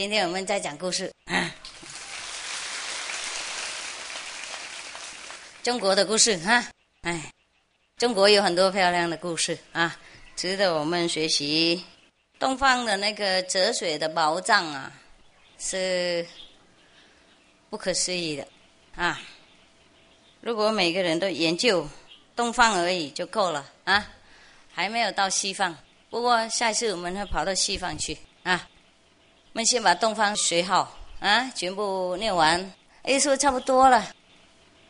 [0.00, 1.54] 今天我们在讲故事啊，
[5.62, 6.64] 中国的故事哈，
[7.02, 7.30] 哎，
[7.98, 9.94] 中国有很多漂亮的故事啊，
[10.34, 11.84] 值得我们学习。
[12.38, 14.90] 东方的那个哲学的宝藏啊，
[15.58, 16.26] 是
[17.68, 18.48] 不可思议的
[18.96, 19.20] 啊！
[20.40, 21.86] 如果每个人都研究
[22.34, 24.08] 东方而已就够了啊，
[24.72, 25.76] 还没有到西方。
[26.08, 28.66] 不过下一次我们会跑到西方去啊。
[29.52, 34.06] 我们先把东方学好啊，全部念完，哎，说差不多了，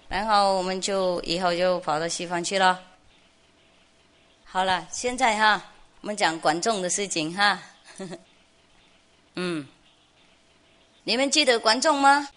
[0.09, 2.78] 然后我们就以后就跑到西方去了。
[4.45, 5.64] 好了，现在哈，
[6.02, 7.59] 我们讲管仲的事情哈。
[9.36, 9.66] 嗯，
[11.05, 12.28] 你们记得管仲吗？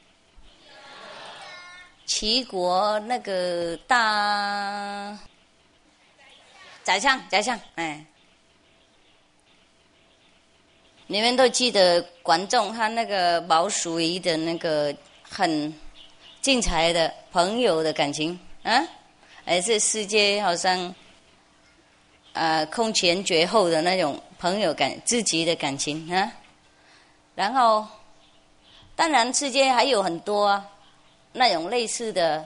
[2.05, 5.19] 齐国那个大
[6.83, 8.05] 宰相，宰相，哎。
[11.13, 15.71] 你们都记得观众他那个毛叔仪的那个很
[16.41, 18.83] 精彩的朋友的感情啊，
[19.45, 20.95] 还是世界好像
[22.31, 26.33] 呃空前绝后的那种朋友感、知己的感情啊。
[27.35, 27.85] 然后，
[28.95, 30.59] 当然世界还有很多
[31.31, 32.43] 那种类似的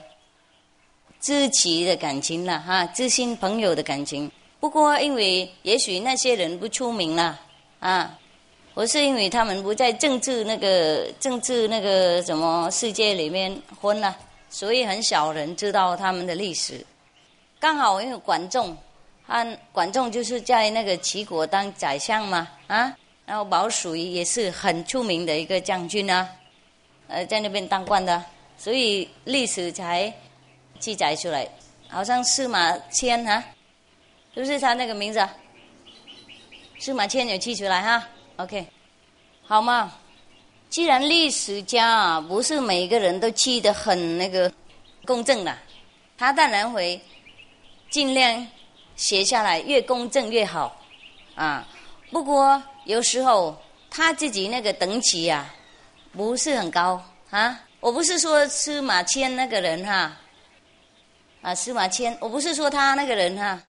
[1.22, 4.30] 知己的感情了哈，知心朋友的感情。
[4.60, 7.40] 不过因为也许那些人不出名了
[7.80, 8.18] 啊。
[8.78, 14.16] 不是因为他们不在政治那个政治那个什么世界里面混了，
[14.48, 16.86] 所以很少人知道他们的历史。
[17.58, 18.76] 刚好因为管仲，
[19.26, 26.28] 他管仲就是在那个齐国当宰相嘛，啊，然后毛属于也是很出名的一个将军啊，
[27.08, 28.24] 呃，在那边当官的，
[28.56, 30.12] 所以历史才
[30.78, 31.44] 记载出来。
[31.88, 33.44] 好像司马迁啊，
[34.34, 35.28] 是不是他那个名字？
[36.78, 38.06] 司马迁有记出来哈。
[38.38, 38.64] OK，
[39.42, 39.92] 好嘛，
[40.70, 44.50] 既然历史家啊不是每个人都记得很那个
[45.04, 45.58] 公正的，
[46.16, 47.00] 他当然会
[47.90, 48.46] 尽量
[48.94, 50.80] 写下来，越公正越好
[51.34, 51.66] 啊。
[52.12, 53.60] 不过有时候
[53.90, 55.52] 他自己那个等级呀
[56.12, 57.60] 不是很高啊。
[57.80, 60.16] 我不是说司马迁那个人哈，
[61.42, 63.60] 啊司马迁，我不是说他那个人哈。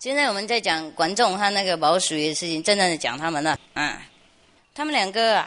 [0.00, 3.58] 现在我们在讲管仲和那个毛叔的事情，真正的讲他们了。
[3.74, 4.00] 啊，
[4.72, 5.40] 他们两个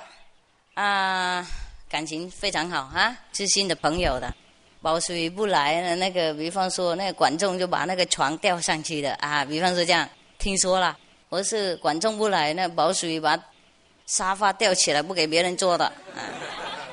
[0.73, 1.47] 啊，啊，
[1.89, 4.34] 感情非常好啊，知心的朋友的。
[4.81, 9.45] 毛叔不来了，那个比方说，那个管仲就把那个床吊上去的啊。
[9.45, 10.97] 比方说这样，听说了，
[11.29, 13.40] 或是管仲不来，那毛叔把
[14.06, 15.85] 沙发吊起来不给别人坐的。
[15.85, 16.28] 啊，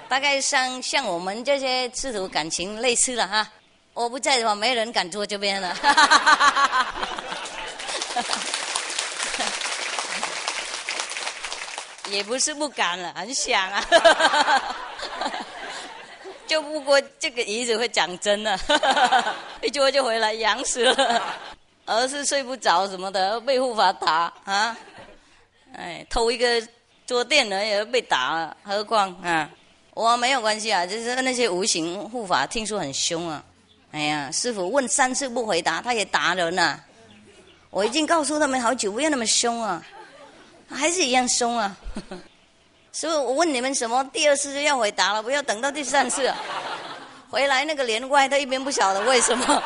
[0.09, 3.51] 大概像像我们这些师徒感情类似了哈。
[3.95, 5.77] 我不在的话，没人敢坐这边了。
[12.11, 13.85] 也不是不敢了，很想啊。
[16.47, 18.59] 就不过这个椅子会长针了，
[19.61, 21.37] 一坐就回来痒死了。
[21.91, 24.77] 而是睡不着什么的，被护法打啊！
[25.75, 26.63] 哎，偷一个
[27.07, 29.49] 坐垫的也被打了，何况啊，
[29.95, 33.43] 我没有关系啊，就是那些无形护法，听说很凶啊。
[33.93, 36.79] 哎呀，师傅问三次不回答，他也打人呐。
[37.71, 39.85] 我已经告诉他们好久，不要那么凶啊，
[40.69, 41.77] 还是一样凶啊。
[42.91, 44.03] 所以，我问你们什么？
[44.13, 46.33] 第二次就要回答了，不要等到第三次。
[47.31, 49.63] 回来那个连怪，他一边不晓得为什么。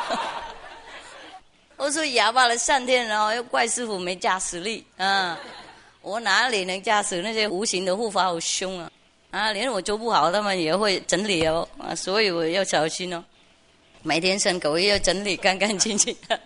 [1.77, 5.39] 我说哑巴了三天，然后又怪师傅没加实力啊。
[6.01, 8.91] 我哪里能驾驶那些无形的护法好凶啊？
[9.31, 11.67] 啊，连我做不好，他们也会整理哦。
[11.95, 13.23] 所以我要小心哦。
[14.01, 16.39] 每天生狗也要整理干干净净的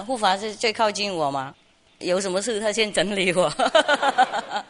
[0.00, 1.54] 护法是最靠近我嘛，
[1.98, 3.52] 有什么事他先整理我。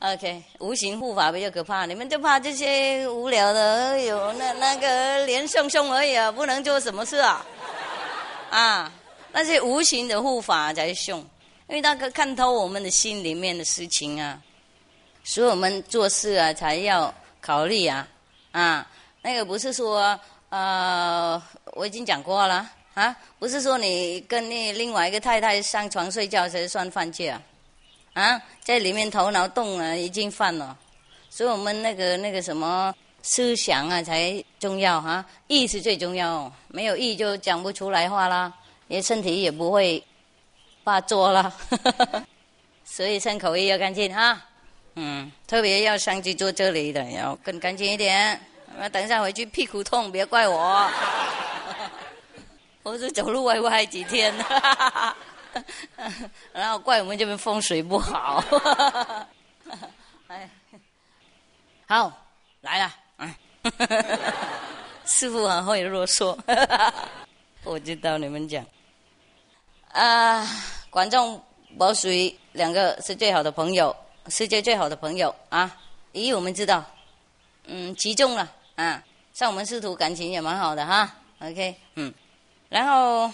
[0.00, 7.44] OK，无形护法比较可怕，你们就怕这些无聊的，有那那个连凶凶而已啊，不能做什么事啊，
[8.50, 8.92] 啊，
[9.32, 11.18] 那些无形的护法才凶，
[11.68, 14.38] 因为那个看透我们的心里面的事情啊，
[15.24, 18.06] 所以我们做事啊才要考虑啊，
[18.52, 18.86] 啊，
[19.22, 20.18] 那个不是说。
[20.48, 27.42] 呃，我已经讲过了啊，不是说你跟你另外一个太太上床睡觉才算犯戒啊，
[28.14, 30.74] 啊，在里面头脑动了已经犯了，
[31.28, 38.50] 所以我们那个那个什么思想啊才重要哈，意是最重要，没有意就讲不出来话啦，
[38.86, 40.02] 你身体也不会
[40.82, 41.52] 发作啦，
[42.82, 44.42] 所以身口意要干净哈，
[44.94, 48.40] 嗯，特别要上去坐这里的要更干净一点。
[48.78, 50.90] 那等一下回去屁股痛，别怪我。
[52.86, 54.32] 我是走路歪歪几天。
[56.54, 58.40] 然后怪我们这边风水不好。
[60.28, 60.48] 哎，
[61.88, 62.12] 好，
[62.60, 63.34] 来了，嗯，
[65.04, 66.38] 师傅很会啰嗦，
[67.64, 68.64] 我知道你们讲。
[69.88, 70.48] 啊，
[70.88, 71.42] 管仲、
[71.76, 73.94] 宝水两个是最好的朋友，
[74.28, 75.76] 世界最好的朋友啊。
[76.12, 76.84] 咦，我们知道，
[77.64, 79.02] 嗯，集中了啊。
[79.32, 81.12] 像我们师徒感情也蛮好的哈。
[81.40, 82.14] OK，嗯，
[82.68, 83.32] 然后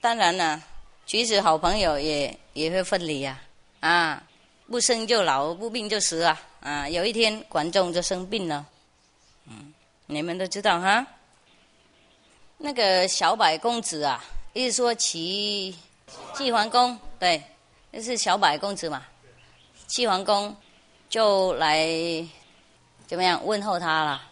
[0.00, 0.62] 当然了，
[1.06, 3.40] 即使好朋友也也会分离呀。
[3.80, 4.22] 啊，
[4.68, 6.40] 不生就老，不病就死啊。
[6.60, 8.66] 啊，有一天管仲就生病了。
[9.46, 9.74] 嗯，
[10.06, 11.06] 你们都知道哈。
[12.56, 14.24] 那个小百公子啊。
[14.54, 15.76] 意思说，齐
[16.34, 17.42] 齐桓公对，
[17.90, 19.04] 那是小百公子嘛。
[19.88, 20.56] 齐桓公
[21.08, 21.86] 就来
[23.06, 24.22] 怎么样问候他了？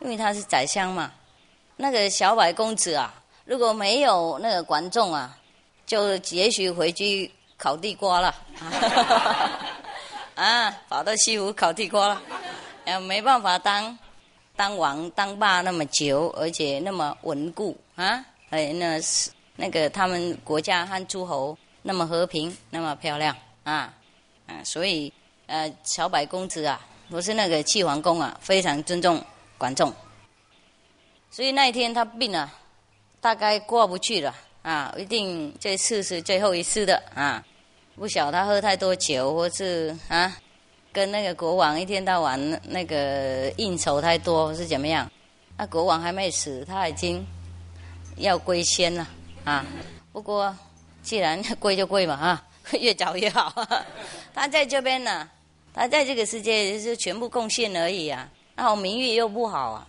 [0.00, 1.12] 因为他是宰相嘛。
[1.76, 3.17] 那个小百公子啊，
[3.48, 5.34] 如果没有那个管仲啊，
[5.86, 8.34] 就也许回去烤地瓜了。
[10.36, 12.08] 啊，跑到西湖烤地瓜
[12.84, 13.98] 了，没办法当
[14.54, 19.30] 当王当霸那么久，而且那么稳固啊，哎，那是。
[19.60, 23.34] 那个他们国家和诸侯那么和平，那么漂亮
[23.64, 23.92] 啊，
[24.46, 25.12] 啊，所以
[25.46, 29.20] 呃，小百公子啊，不是那个齐桓公啊，非常尊重
[29.56, 29.90] 管仲。
[31.30, 32.52] 所以那一天他病了，
[33.20, 37.44] 大概过不去了啊，一定这次是最后一次的啊。
[37.96, 40.36] 不晓他喝太多酒，或是啊，
[40.92, 45.10] 跟那个国王一天到晚那个应酬太多，是怎么样？
[45.56, 47.26] 那国王还没死，他已经
[48.18, 49.08] 要归仙了。
[49.44, 49.66] 啊，
[50.12, 50.54] 不过
[51.02, 52.46] 既然贵就贵嘛，啊，
[52.78, 53.52] 越早越好。
[54.32, 55.28] 他在这边呢，
[55.74, 59.86] 他在这个世界是全部贡献而已啊，然后名誉又不好啊，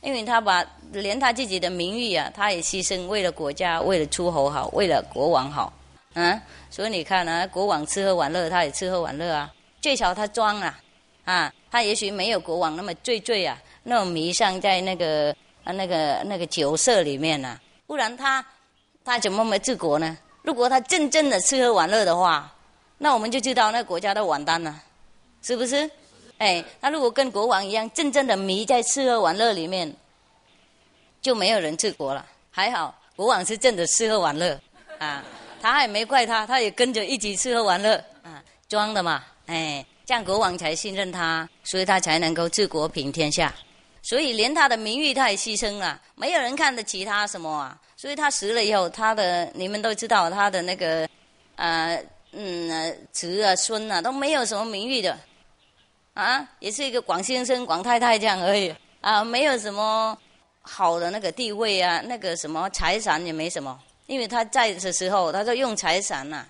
[0.00, 5.72] 因为他把连他自己的名誉啊，他也牺牲，为了国家，为了诸侯好，为了国王好，
[6.14, 10.80] 嗯，所以你看啊，国王吃喝玩乐，他也吃喝玩乐啊，最少他装啊，
[11.24, 18.44] 啊，他也许没有国王那么醉醉啊，那么迷上在那个啊那个那个酒色里面呢，不然他。
[19.02, 20.16] 他怎么没治国呢？
[20.42, 22.54] 如果他真正的吃喝玩乐的话，
[22.98, 24.78] 那我们就知道那国家都完蛋了，
[25.40, 25.90] 是不是？
[26.40, 29.94] 哎，他如果跟国王一样，真正的迷在吃喝玩乐里面，
[31.20, 32.24] 就没有人治国了。
[32.50, 34.58] 还好国王是真的吃喝玩乐，
[34.98, 35.22] 啊，
[35.60, 43.54] 他也没怪他，他也跟着一起吃喝玩乐，啊，装的嘛，哎，这样国王才信任他，所以他才能够治国平天下。
[44.02, 47.78] 所以连他的名誉他也牺牲了，没有人看得起他什么啊。
[47.98, 51.06] 所以他死了以后，他的你们都知道，他的那个，
[51.56, 52.02] 呃，
[52.32, 55.18] 嗯，侄啊、孙啊都没有什么名誉的，
[56.20, 60.16] 啊，也是一个广先生、广太太这样而已，啊，没有什么
[60.62, 66.44] 好的那个地位啊，那个什么财产也没什么，因为他在的时候，他就用财产呐，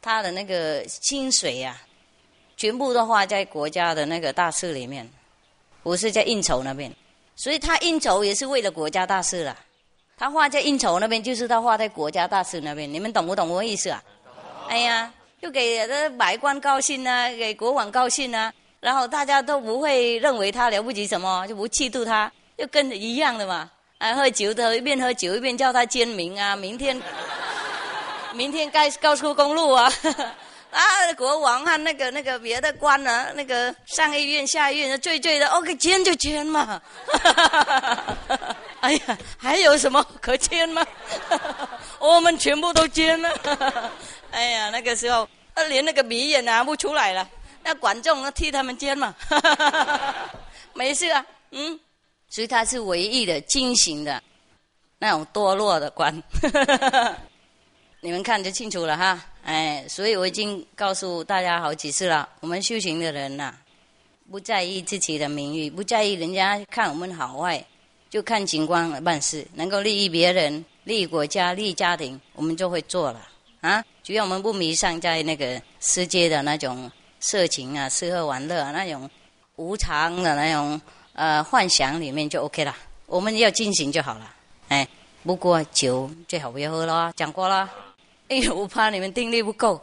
[0.00, 1.80] 他的那个薪水呀，
[2.56, 5.08] 全部都花在国家的那个大事里面，
[5.82, 6.90] 不是在应酬那边，
[7.36, 9.56] 所以他应酬也是为了国家大事了。
[10.16, 14.02] 他画在应酬那边，就是他画在国家大事那边，你们懂不懂我意思啊？
[14.68, 18.52] 哎呀，就给这百官高兴啊，给国王高兴啊，
[18.82, 23.70] 然后大家都不会认为他了不起什么，就不嫉妒他，就跟一样的嘛。
[23.98, 27.00] 啊，喝酒的一边喝酒一边叫他签名啊，明天，
[28.34, 29.88] 明天盖高速公路啊。
[30.72, 30.82] 啊，
[31.16, 36.82] 国王和那个那个别的官呢，那个上医院下医院醉醉的，OK，签就签嘛。
[38.80, 40.84] 哎呀，还有什么可签吗？
[42.00, 43.30] 我们全部都签了。
[44.32, 45.28] 哎呀，那个时候
[45.68, 47.28] 连那个鼻也拿不出来了，
[47.64, 49.14] 那管仲替他们签嘛。
[50.74, 51.78] 没事啊，嗯，
[52.28, 54.22] 所以他是唯一的惊醒的
[54.98, 56.22] 那种堕落的官。
[58.00, 59.20] 你们看就清楚了哈。
[59.44, 62.28] 哎，所以我已经告诉大家好几次了。
[62.40, 63.54] 我们修行的人呐，
[64.30, 67.64] 不在意自己的名誉，不在意人家看我们好坏，
[68.08, 69.46] 就看情况来办事。
[69.54, 73.28] 能够利益别人、利益国家、利益家庭，我们就会做了
[73.60, 73.84] 啊。
[74.02, 76.90] 只要我们不迷上在那个世界的那种
[77.22, 79.08] 色情啊、吃喝玩乐啊那种
[79.56, 80.78] 无常的那种
[81.14, 82.76] 呃幻想里面，就 OK 了。
[83.06, 84.34] 我们要进行就好了。
[84.68, 84.86] 哎，
[85.24, 87.70] 不过酒最好不要喝了，讲过了。
[88.28, 89.80] 哎呦，我怕你们定力不够，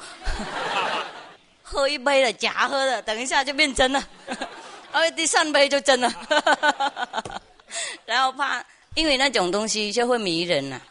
[1.64, 4.04] 喝一杯的假喝的，等一下就变真了，
[4.92, 6.12] 哎， 第三杯就真了，
[8.06, 8.64] 然后怕，
[8.96, 10.82] 因为那种东西就会迷人呐，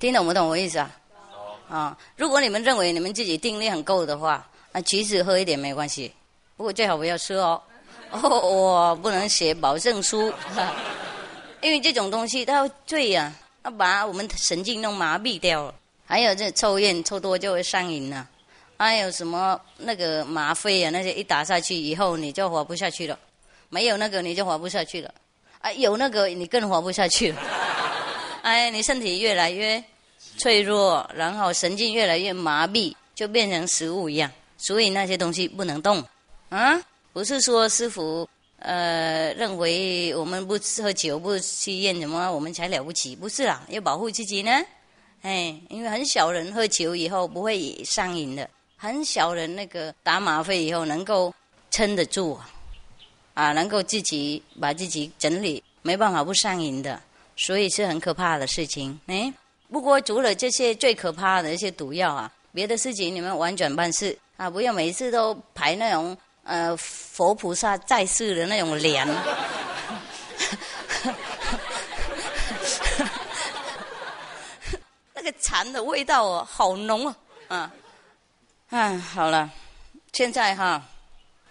[0.00, 0.90] 听懂不懂我意思啊？
[1.70, 6.12] 啊，如果你们认为你们自己定力很够的话，啊，其实喝一点没关系，
[6.56, 7.60] 不过最好不要吃哦，
[8.10, 10.32] 哦，我不能写保证书，
[11.60, 15.74] 因为这种东西它会醉呀，它把我们神经弄麻痹掉了。
[16.04, 18.28] 还有这抽烟抽多就会上瘾了，
[18.76, 23.18] 还有什么那个吗啡啊那些一打下去以后你就活不下去了，
[23.70, 25.14] 没有那个你就活不下去了，
[25.60, 27.40] 啊有那个你更活不下去了，
[28.42, 29.82] 哎你身体越来越
[30.36, 34.30] 脆弱，然后神经越来越麻痹，就变成食物一样，
[34.62, 36.02] 所以那些东西不能动，
[36.48, 36.80] 啊
[37.12, 38.28] 不是说师傅。
[38.64, 43.16] 呃，认为我们不喝酒、不吸烟，什么我们才了不起？
[43.16, 44.52] 不是啦，要保护自己呢。
[45.22, 51.34] 哎，因为很小人喝酒以后不会上瘾的，很小人那个打吗啡以后能够
[51.72, 52.38] 撑得住
[53.34, 57.02] 啊，能够自己把自己整理，没办法不上瘾的，
[57.36, 58.96] 所以是很可怕的事情。
[59.06, 59.34] 哎，
[59.72, 66.16] 不过除了这些最可怕的一些毒药啊，别的事情你们婉转办事啊，不要每次都排那种。
[66.44, 69.06] 呃，佛菩萨在世的那种脸，
[75.14, 77.16] 那个禅的味道哦，好浓啊！
[77.46, 77.70] 啊，
[78.70, 79.48] 啊，好了，
[80.12, 80.82] 现在哈，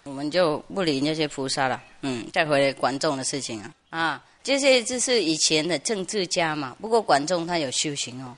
[0.02, 1.82] 我们就不理那些菩萨了。
[2.02, 6.76] 嗯，再回来管仲的事情啊，啊，这些就是以前的政治家嘛。
[6.82, 8.36] 不过管仲他有修行哦，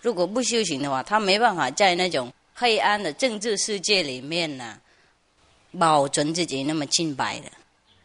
[0.00, 4.80] 如果不修行的话，他没办法在那种黑暗的政治世界里面呢。
[5.78, 7.50] 保存自己那么清白的，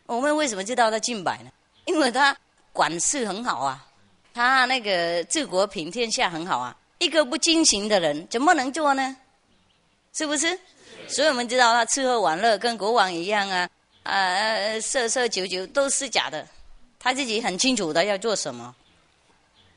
[0.06, 1.50] 我们为什么知道他清白呢？
[1.86, 2.36] 因为他
[2.74, 3.88] 管事很好啊，
[4.34, 6.76] 他那个治国平天下很好啊。
[6.98, 9.16] 一个不精行的人怎么能做呢？
[10.12, 10.60] 是不是？
[11.08, 13.70] 所以我们知道他吃喝玩乐跟国王一样啊，
[14.04, 16.46] 啊，色色酒酒都是假的。
[17.00, 18.76] 他自己很清楚的要做什么，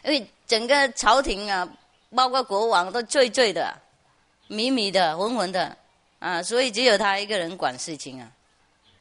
[0.02, 1.68] 因为整个朝廷啊，
[2.12, 3.72] 包括国王都醉醉的、
[4.48, 5.76] 迷迷的、浑浑的。
[6.20, 8.26] 啊，所以只有他一个人管事情啊！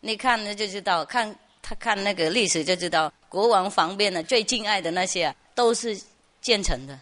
[0.01, 5.97] 你看了就知道，看他看那个历史就知道，国王旁边的最敬爱的那些啊，都是
[6.41, 6.99] 建成的，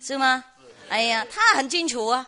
[0.00, 0.42] 是吗？
[0.88, 2.26] 哎呀，他很清楚啊，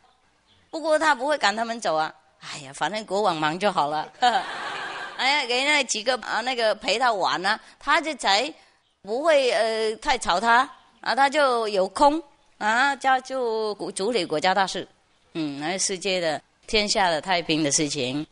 [0.69, 2.15] 不过他不会赶他们走啊。
[2.41, 4.07] 哎呀，反正国王忙就好了。
[5.17, 8.53] 哎呀，给那几个啊那个陪他玩呢，他就才
[9.01, 10.69] 不会呃太吵他
[11.01, 12.23] 啊，他就有空
[12.59, 14.87] 啊，家就主理国家大事，
[15.35, 16.43] 嗯，来世界的。
[16.67, 18.26] 天下的太平的事情，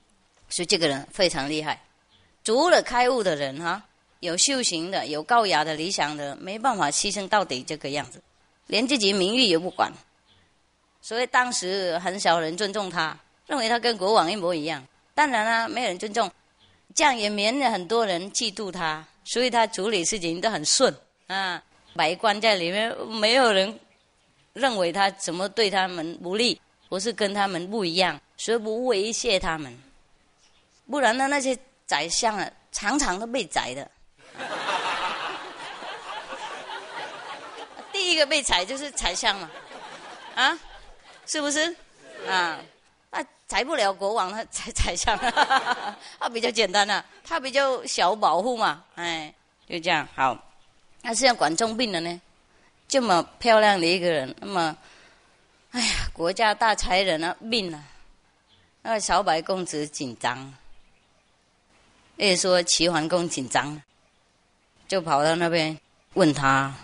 [0.48, 1.78] 所以这个人非常厉害。
[2.42, 3.82] 除了开悟的人哈，
[4.20, 8.22] 有修行的、有高雅的理想的，没办法牺牲到底这个样子，
[8.68, 9.92] 连自己名誉也不管。
[11.02, 13.14] 所以当时很少人尊重他，
[13.46, 14.82] 认为他跟国王一模一样。
[15.14, 16.30] 当然啦，没有人尊重，
[16.94, 19.06] 这样也免了很多人嫉妒他。
[19.24, 20.92] 所以他处理事情都很顺
[21.26, 21.62] 啊，
[21.94, 23.78] 百官在里面没有人
[24.54, 26.58] 认为他怎么对他们不利。
[26.92, 29.74] 不是跟他们不一样，所以不威胁他们。
[30.90, 33.90] 不然呢，那些宰相啊，常常都被宰的。
[37.90, 39.50] 第一个被宰就是宰相嘛，
[40.34, 40.58] 啊，
[41.24, 41.74] 是不是？
[42.28, 42.60] 啊，
[43.10, 49.32] 那宰不了国王，他宰宰相，他比较简单啊，他比较小保护嘛，哎，
[49.66, 50.36] 就这样好。
[51.00, 52.20] 那现在管重病了呢，
[52.86, 54.76] 这么漂亮的一个人，那么。
[55.72, 57.82] 哎呀，国家大才人啊，病了。
[58.82, 60.52] 那个小白公子紧张，
[62.16, 63.80] 也说齐桓公紧张，
[64.86, 65.78] 就跑到那边
[66.12, 66.74] 问他：“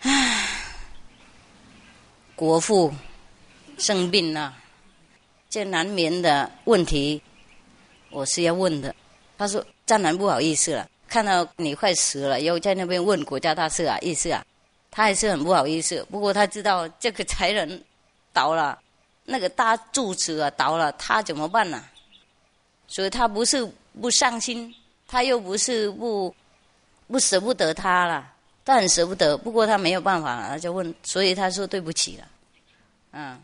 [0.00, 0.48] 唉，
[2.34, 2.94] 国父
[3.76, 4.56] 生病了，
[5.50, 7.20] 这难免的问题，
[8.10, 8.94] 我是要问的。”
[9.36, 14.42] 他说：“当然不好意思了，看到你快死了，又在那边问国家大事啊，意思啊。”
[14.98, 17.84] 他还是很不好意思，不过他知道这个才人
[18.32, 18.76] 倒了，
[19.24, 21.84] 那个大柱子啊倒了，他怎么办呢？
[22.88, 23.64] 所以他不是
[24.00, 24.74] 不伤心，
[25.06, 26.34] 他又不是不
[27.06, 28.28] 不舍不得他了，
[28.64, 29.38] 他很舍不得。
[29.38, 32.28] 不过他没有办法，他就问，所以他说对不起了。
[33.12, 33.40] 嗯，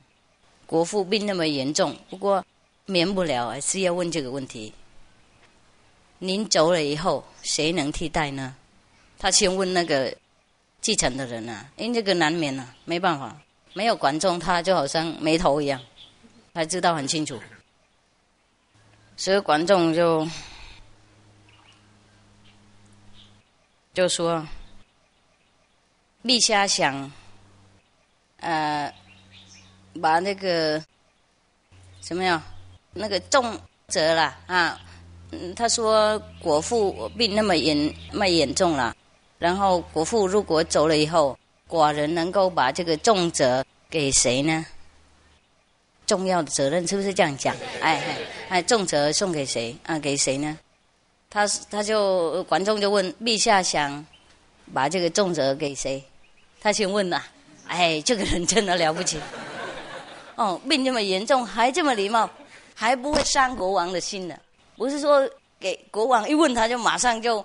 [0.66, 2.44] 国父病那么严重，不过
[2.84, 4.74] 免不了还是要问这个问题：
[6.18, 8.56] 您走了以后，谁能替代呢？
[9.20, 10.12] 他先问那个。
[10.84, 13.34] 继承的人啊，因这个难免啊，没办法，
[13.72, 15.80] 没有管仲，他就好像没头一样，
[16.52, 17.40] 他知道很清楚，
[19.16, 20.28] 所以管仲就
[23.94, 24.46] 就说
[26.22, 27.10] ：“陛下想，
[28.40, 28.94] 呃，
[30.02, 30.84] 把那个
[32.02, 32.44] 什么呀，
[32.92, 34.78] 那个重责了啊，
[35.30, 38.94] 嗯，他说国父病那么严，那么严重了。”
[39.38, 41.38] 然后国父如果走了以后，
[41.68, 44.64] 寡人能够把这个重责给谁呢？
[46.06, 47.56] 重要的责任是不是这样讲？
[47.80, 48.18] 哎哎
[48.50, 49.98] 哎，重责送给谁啊？
[49.98, 50.58] 给谁呢？
[51.30, 54.04] 他他就管仲就问陛下想
[54.72, 56.04] 把这个重责给谁？
[56.60, 57.22] 他先问了，
[57.66, 59.18] 哎，这个人真的了不起。
[60.36, 62.28] 哦，病这么严重还这么礼貌，
[62.74, 64.36] 还不会伤国王的心呢。
[64.76, 67.44] 不是说给国王一问他就马上就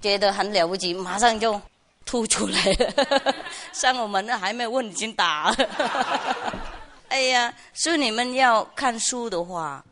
[0.00, 1.60] 觉得很了不起，马上就
[2.04, 3.34] 吐出来了。
[3.72, 5.56] 伤我们那还没问已经打了。
[7.08, 9.84] 哎呀，所以你们要看书的话，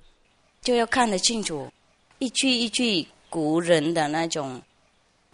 [0.63, 1.71] 就要看得清楚，
[2.19, 4.63] 一句一句古人的那种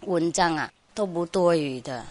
[0.01, 2.03] 文章啊，都不多余的。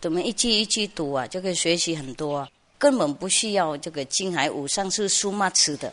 [0.00, 2.46] 怎么一句一句读啊，就可以学习很多，
[2.78, 5.92] 根本不需要这个金海武上是苏妈吃的。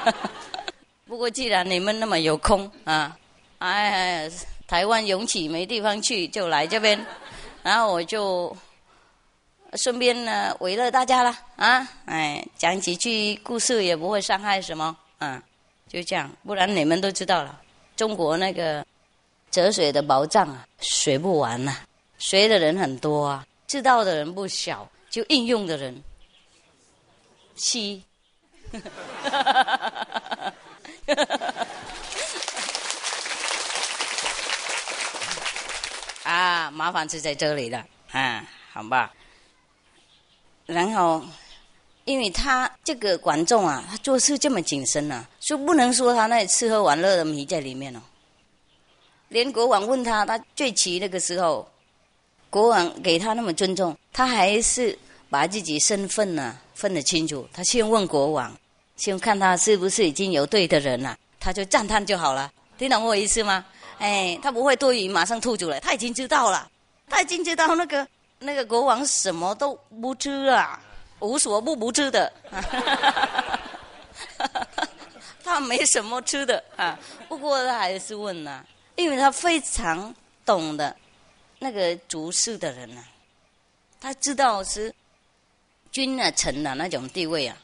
[1.06, 3.16] 不过既然你们那么有空啊，
[3.60, 4.28] 哎，
[4.66, 7.04] 台湾涌起没地方去，就来这边，
[7.62, 8.56] 然后我就
[9.74, 15.40] 顺便呢围了大家了啊，哎，讲几句故事也不会伤害什么，嗯，
[15.88, 17.60] 就这样，不然你们都知道了，
[17.96, 18.84] 中国那个
[19.50, 21.76] 哲水的宝藏啊，学不完呐。
[22.16, 26.02] 学的人很多啊，知道的人不小，就应用的人
[27.54, 28.02] 七。
[36.70, 39.12] 麻烦是在这里的啊，好吧。
[40.66, 41.22] 然后，
[42.04, 48.00] 因为他这个观众啊，他做事这么谨慎呢，就不能说他那吃喝玩乐的迷在里面哦。
[49.28, 51.68] 连国王问他，他最齐那个时候。
[52.52, 54.98] 国王给他那么尊重，他还是
[55.28, 57.48] 把自己身份呢分得清楚。
[57.52, 58.52] 他先问国王，
[58.96, 62.50] 先看他是不是已经有对的人了，他就赞叹就好了。
[62.76, 63.64] 听懂我意思吗？
[64.00, 66.68] 哎，他不会多余马上吐出来，他已经知道了，
[67.08, 68.08] 他已经知道那个
[68.40, 70.82] 那个国王什么都不知啊，
[71.20, 72.32] 无所不不知的。
[75.44, 78.64] 他没什么吃的啊，不过他还是问呐，
[78.96, 80.96] 因为他非常懂得。
[81.62, 83.04] 那个族世的人呢，
[84.00, 84.94] 他知道是
[85.92, 87.54] 君啊臣的那种地位啊，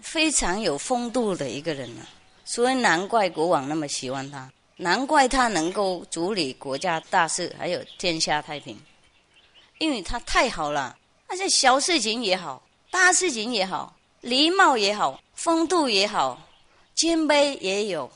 [0.00, 2.02] 非常有风度的一个人啊，
[2.44, 8.78] 所以难怪国王那么喜欢他，难怪他能够处理国家大事，还有天下太平，
[9.78, 10.96] 因为他太好了，
[11.28, 16.40] 那些小事情也好，大事情也好，礼貌也好，风度也好，
[16.94, 18.10] 谦卑也有，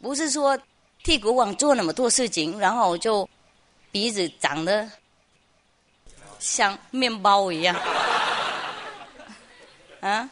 [0.00, 0.58] 不是说
[1.02, 3.28] 替国王做那么多事情，然后就。
[3.92, 4.86] 鼻子长得
[6.38, 7.74] 像面包一样，
[10.00, 10.28] 啊，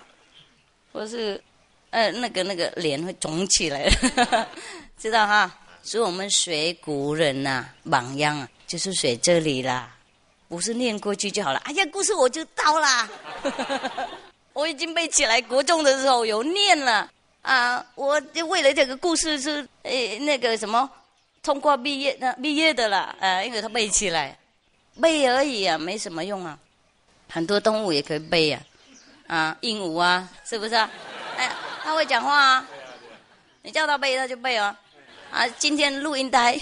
[0.92, 1.42] 或是
[1.88, 3.88] 呃那个那个脸会肿起来，
[4.98, 5.50] 知道哈？
[5.84, 9.94] 所以我们学古人呐，榜样啊，就是学这里啦，
[10.48, 11.58] 不是念过去就好了。
[11.66, 13.08] 哎呀，故事我就到啦，
[14.54, 17.10] 我已经背起来，国中的时候有念了
[17.42, 20.90] 啊，我就为了这个故事是诶那个什么。
[21.42, 24.34] 通过毕业那毕业的了，呃，因为他背起来，
[24.98, 26.58] 背而已啊，没什么用啊。
[27.28, 28.58] 很多动物也可以背呀，
[29.26, 30.90] 啊，鹦鹉啊，是不是啊？
[31.36, 32.66] 哎，它会讲话啊，
[33.60, 34.74] 你叫它背它就背哦。
[35.34, 36.56] 啊，今天录音带，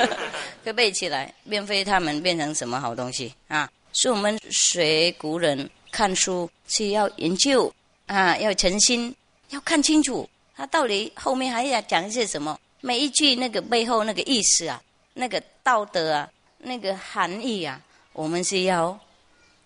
[0.64, 1.30] 就背起来。
[1.50, 3.70] 并非他们变成什么好东西啊？
[3.92, 7.70] 是我们学古人看书是要研究
[8.06, 9.14] 啊，要诚心，
[9.50, 10.26] 要看清楚
[10.56, 12.58] 他到底后面还要讲一些什么。
[12.80, 17.78] 每一句那个背后那个意思啊，那个道德啊，那个含义啊，
[18.14, 18.98] 我们是要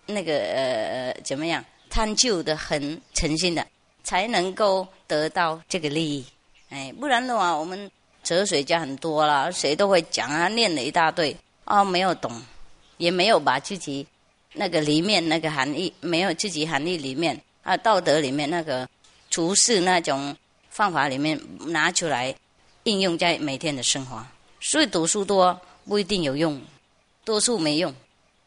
[0.05, 3.65] 那个呃怎么样探究的很诚心的，
[4.03, 6.25] 才能够得到这个利益。
[6.69, 7.89] 哎，不然的话，我们
[8.31, 12.41] 哲学家很多了，谁都会讲啊，念了一大堆啊，没有懂，
[12.95, 14.07] 也没有把自己
[14.53, 18.87] 那个里面那个含义，没有自己含义里面啊道德里面那个
[19.29, 20.33] 处事那种
[20.69, 22.33] 方法里面拿出来。
[22.85, 24.25] 应用在每天的生活，
[24.61, 26.59] 所以读书多不一定有用，
[27.23, 27.93] 多数没用，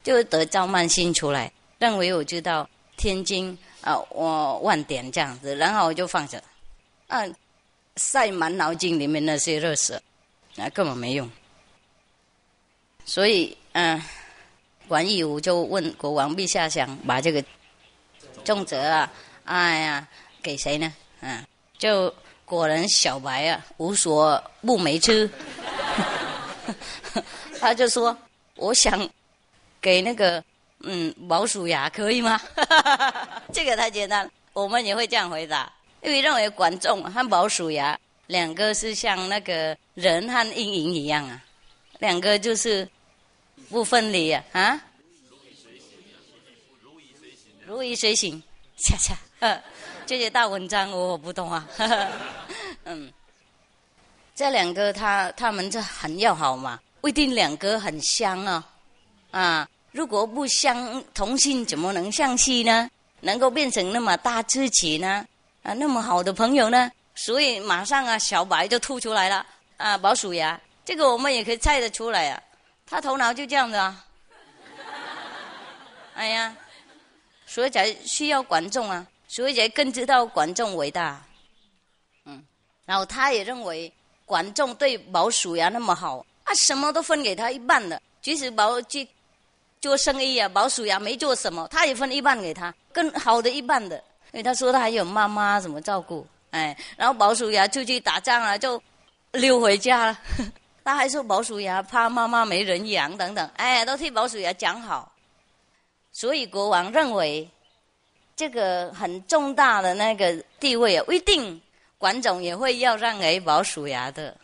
[0.03, 6.43] 就得照慢心出来，认为我知道天经啊，我万点这样子，然后我就放着，
[7.07, 7.23] 啊，
[7.97, 10.01] 塞满脑筋里面那些热色，
[10.55, 11.31] 那根本没用。
[13.05, 14.03] 所以，嗯，
[14.89, 17.45] 管义武就问国王陛下，想把这个
[18.45, 19.13] 重责啊，
[19.45, 20.09] 哎呀，
[20.43, 20.93] 给谁呢？
[21.21, 21.45] 嗯，
[21.79, 22.15] 就。
[22.47, 25.29] 果然小白啊，无所不没吃。
[27.59, 28.15] 他就说
[28.57, 29.09] ：“我想
[29.81, 30.45] 给那个
[30.81, 32.39] 嗯毛鼠牙，可以吗？”
[33.51, 35.73] 这个太简单，我们也会这样回答，
[36.05, 41.43] 因为认为管仲和毛鼠牙两个是像那个人和阴影一样啊，
[41.99, 42.87] 两个就是
[43.71, 44.81] 不分离啊啊。
[47.65, 48.43] 如影随形，
[48.77, 49.17] 恰恰。
[50.05, 51.67] 这些大文章我不懂啊，
[52.85, 53.11] 嗯，
[54.35, 58.69] 这两个他他们这很要好嘛，不一定两个很相啊，
[59.31, 62.91] 啊，如果不相同性，怎么能相吸呢？
[63.21, 65.27] 能够变成那么大知己呢？
[65.65, 66.93] 啊，那么好的朋友呢？
[67.15, 69.45] 所以马上啊，小白就吐出来了
[69.79, 72.43] 啊，宝鼠牙，这个我们也可以猜得出来啊。
[72.85, 74.05] 他头脑就这样子啊。
[76.15, 76.55] 哎呀，
[77.47, 81.19] 所以才需要管仲啊，所以才更知道管仲伟大。
[82.27, 82.45] 嗯，
[82.85, 83.91] 然后他也认为
[84.27, 89.09] 管仲对宝鼠牙那么好啊，什么都分给他一半的，即使宝去
[89.81, 96.27] 做生意啊，宝鼠牙没做什么，他也分一半给他，更好的一半的，因为他说他还有妈妈怎么照顾。
[96.51, 98.81] 哎，然后宝鼠牙出去打仗了，就
[99.33, 100.19] 溜回家了。
[100.85, 105.11] 他还说宝鼠牙怕妈妈没人养等等，哎，都替宝鼠牙讲好。
[106.13, 107.49] 所以国王认为
[108.37, 111.61] 这个很重大的那个地位啊，一定
[111.97, 114.37] 管总也会要让给宝鼠牙的。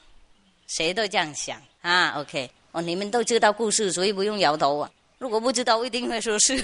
[0.66, 4.90] 谁都这样想啊？OK，哦，你们都知道故事，所以不用摇头啊。
[5.18, 6.56] 如果不知道，一定会说是。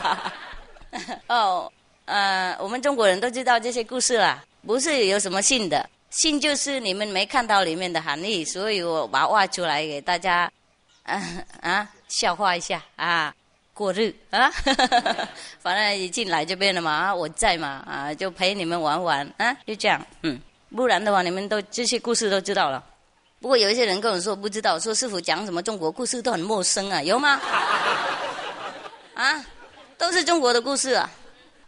[1.28, 1.70] 哦。
[2.08, 10.50] 呃，我们中国人都知道这些故事啦，不是有什么信的，信就是你们没看到里面的含义，所以我把它挖出来给大家，
[11.02, 11.22] 啊
[11.60, 13.34] 啊，笑话一下啊，
[13.74, 14.50] 过日啊，
[15.60, 20.40] 反正一进来这边了嘛，我在嘛啊，就陪你们玩玩啊，就这样，嗯，
[20.74, 22.82] 不然的话你们都这些故事都知道了。
[23.38, 27.38] 不过有一些人跟我说不知道，说师傅讲什么中国故事都很陌生啊，有吗？
[29.12, 29.44] 啊，
[29.98, 31.10] 都是中国的故事啊。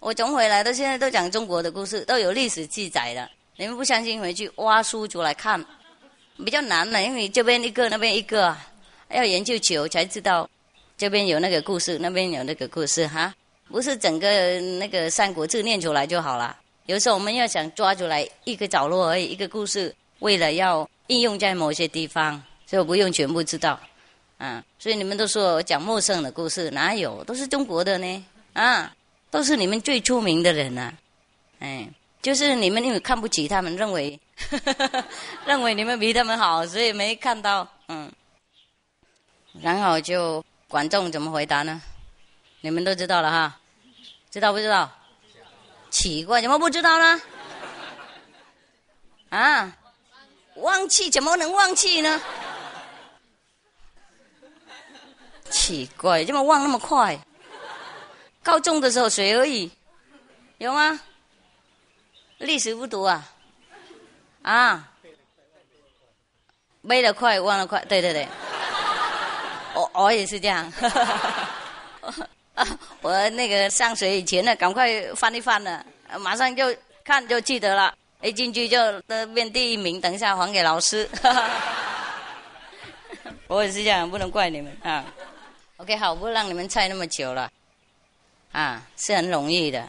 [0.00, 3.28] 我从回来到现在都讲中国的故事，都有历史记载的。
[3.56, 5.62] 你们不相信，回去挖书出来看，
[6.42, 8.56] 比较难的，因为这边一个，那边一个，
[9.10, 10.48] 要研究久才知道，
[10.96, 13.34] 这边有那个故事，那边有那个故事哈。
[13.68, 16.56] 不是整个那个《三国志》念出来就好了。
[16.86, 23.78] 有时候我们要想抓出来一个角落而已，一个故事，为了要应用在某些地方，所以我不用全部知道。
[24.38, 27.22] 啊，所以你们都说我讲陌生的故事，哪有？
[27.24, 28.90] 都是中国的呢，啊。
[29.30, 30.92] 都是你们最出名的人呐，
[31.60, 31.88] 哎，
[32.20, 34.18] 就是你们因为看不起他们，认为
[35.46, 38.10] 认为你们比他们好，所以没看到，嗯。
[39.60, 41.80] 然后就管仲怎么回答呢？
[42.60, 43.58] 你们都知道了哈，
[44.30, 44.90] 知道不知道？
[45.90, 47.20] 奇怪，怎么不知道呢？
[49.30, 49.76] 啊，
[50.56, 52.20] 忘记怎么能忘记呢？
[55.50, 57.18] 奇怪，怎么忘那么快？
[58.42, 59.70] 高中的时候学而已，
[60.58, 60.98] 有吗？
[62.38, 63.28] 历史不读啊？
[64.42, 64.88] 啊？
[66.88, 68.26] 背得快，忘得快，对对对。
[69.74, 70.72] 我我也是这样。
[73.02, 75.84] 我那个上学以前呢，赶快翻一翻呢，
[76.18, 76.74] 马上就
[77.04, 81.08] 看就记得了，一进去就得变第一名，等一下还给老师。
[83.46, 85.04] 我也是这样，不能怪你们啊。
[85.76, 87.50] OK，好，不让你们猜那么久了。
[88.52, 89.88] 啊，是很容易的。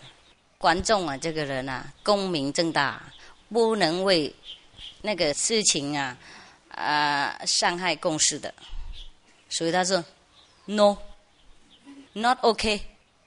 [0.58, 3.02] 观众啊，这个人啊，功名正大，
[3.52, 4.34] 不能为
[5.02, 6.16] 那个事情啊
[6.70, 8.54] 啊伤害共事的。
[9.50, 10.04] 所以他说
[10.66, 12.80] ，no，not OK。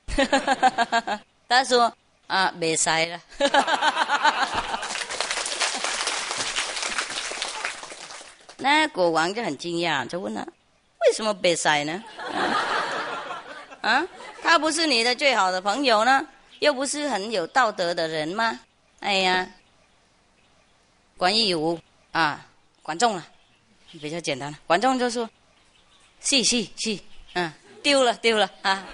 [1.49, 1.93] 他说
[2.29, 3.21] 啊，别塞了。
[8.57, 12.03] 那国王就很惊讶，就问他，为什么别塞呢？
[13.85, 14.07] 啊？
[14.43, 16.27] 他不是你的最好的朋友呢，
[16.61, 18.59] 又不是很有道德的人吗？
[19.01, 19.47] 哎呀，
[21.19, 21.79] 管义武
[22.11, 22.47] 啊，
[22.83, 23.27] 管仲了，
[24.01, 24.59] 比较简单了。
[24.67, 25.29] 管仲就说
[26.21, 26.99] ：“是是是，
[27.35, 28.87] 嗯，丢了丢了啊。”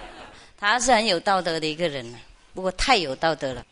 [0.59, 2.19] 他是很有道德的一个人呢，
[2.53, 3.65] 不过太有道德了。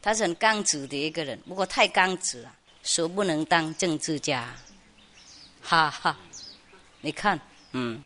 [0.00, 4.54] 他是很刚直的一个人，不过太刚直了，说不能当政治家。
[5.60, 6.16] 哈哈，
[7.02, 7.38] 你看，
[7.72, 8.02] 嗯，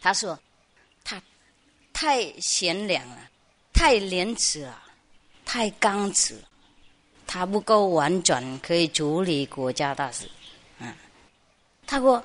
[0.00, 0.38] 他说。
[2.00, 3.16] 太贤良了，
[3.72, 4.80] 太廉耻了，
[5.44, 6.40] 太刚直，
[7.26, 10.30] 他不够婉转，可以处理国家大事。
[10.78, 10.94] 嗯，
[11.88, 12.24] 他说，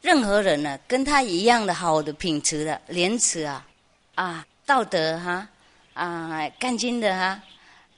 [0.00, 3.66] 任何人呢，跟他一样的好的品质的廉耻啊，
[4.14, 5.46] 啊，道德哈，
[5.92, 7.42] 啊，干净的哈，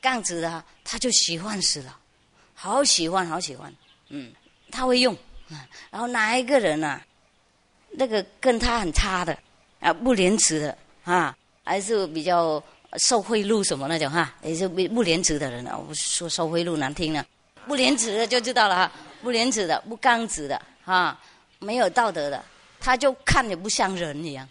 [0.01, 1.97] 刚直的哈，他就喜欢死了，
[2.55, 3.73] 好喜欢，好喜欢。
[4.09, 4.33] 嗯，
[4.73, 5.17] 他会用。
[5.91, 7.01] 然后哪一个人呢，
[7.91, 9.39] 那个跟他很差的
[9.79, 10.77] 啊，不廉耻的。
[11.11, 12.63] 啊，还是比较
[12.99, 15.75] 受贿赂什么那种哈，也是不不廉耻的人啊。
[15.75, 17.25] 我说受贿赂难听了，
[17.67, 18.93] 不廉耻的就知道了哈，
[19.23, 21.19] 不廉耻的、不刚直的啊，
[21.61, 22.45] 没有道德的，
[22.79, 24.47] 他就看着不像人一样，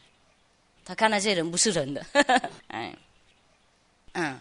[0.83, 2.03] 他看那些人不是人的。
[2.69, 2.91] 哎，
[4.13, 4.39] 嗯，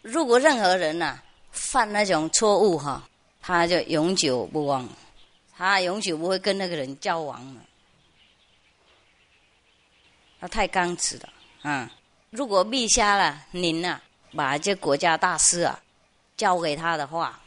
[0.00, 1.20] 如果任何人呐
[1.52, 3.06] 犯那种错误哈，
[3.42, 4.88] 他就永久不忘，
[5.54, 7.60] 他永久不会跟那个人交往了。
[10.40, 11.28] 他太刚直了。
[11.62, 11.88] 嗯，
[12.30, 14.00] 如果陛下了，您呐，
[14.34, 15.80] 把这国家大事啊
[16.36, 17.40] 交给他的话，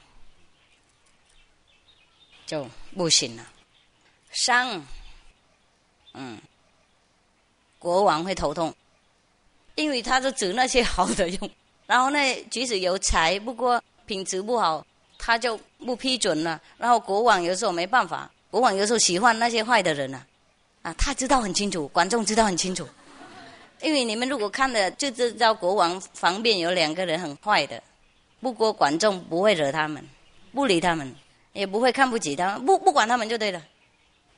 [2.46, 3.46] 就不行了。
[4.32, 4.86] 伤，
[6.14, 6.40] 嗯，
[7.80, 8.74] 国王会头痛，
[9.76, 11.52] 因为他是指那些好的用，
[11.88, 12.20] 然后呢，
[12.50, 14.86] 即使有才，不过品质不好，
[15.18, 16.62] 他就不批准了。
[16.78, 20.26] 然后国王有时候没办法，国王有时候喜欢那些坏的人呢，
[20.82, 22.88] 啊，他知道很清楚，观众知道很清楚，
[23.82, 27.82] 因为你们如果看了就知道国王旁边有两个人很坏的，
[28.40, 30.04] 不过观众不会惹他们，
[30.54, 31.14] 不理他们，
[31.54, 33.62] 也不会看不起他们，不不管他们就对了。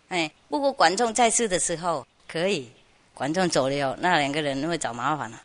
[0.10, 2.70] 哎，不过观众在世的时候可以，
[3.14, 5.42] 观众走了，那两个人会找麻烦了。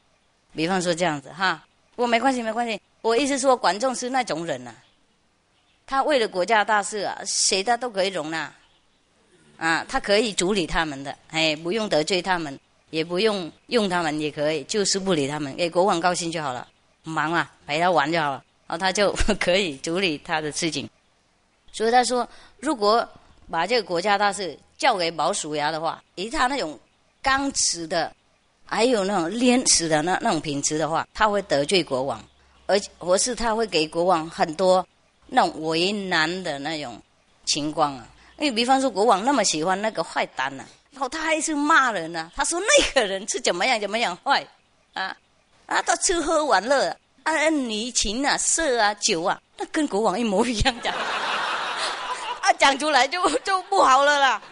[0.54, 1.64] 比方说这样子哈，
[1.96, 2.80] 我没关系，没关系。
[3.00, 4.74] 我意思说，观众是那种人呐，
[5.86, 8.52] 他为了国家大事啊，谁他都可以容纳，
[9.56, 12.58] 啊，他可以处理他们的，哎，不用得罪他们，
[12.90, 16.66] 也不用用他们，也可以，就是不理他们，给国王高兴就好了，
[17.02, 20.88] 忙啊，陪他玩就好了，然后他就 可以处理他的事情。
[21.72, 23.08] 所以他说，如果。
[23.50, 26.78] 把这个国家大事交给毛鼠牙的话，以他那种
[27.22, 28.14] 刚直的，
[28.66, 32.22] 还有那种廉耻的那那种品质的话，他会得罪国王，
[32.66, 34.86] 而或是他会给国王很多
[35.28, 37.00] 那种为难的那种
[37.46, 38.06] 情况啊。
[38.38, 40.66] 因为比方说国王那么喜欢那个坏蛋呢，
[40.98, 44.44] 然后他还是骂人呢，他说那个人是怎么样怎么样坏
[44.94, 45.16] 啊
[45.66, 46.88] 啊，他吃喝玩乐
[47.22, 50.92] 啊，你情啊色啊酒啊，那跟国王一模一样的。
[52.58, 54.42] 讲出来就就不好了啦，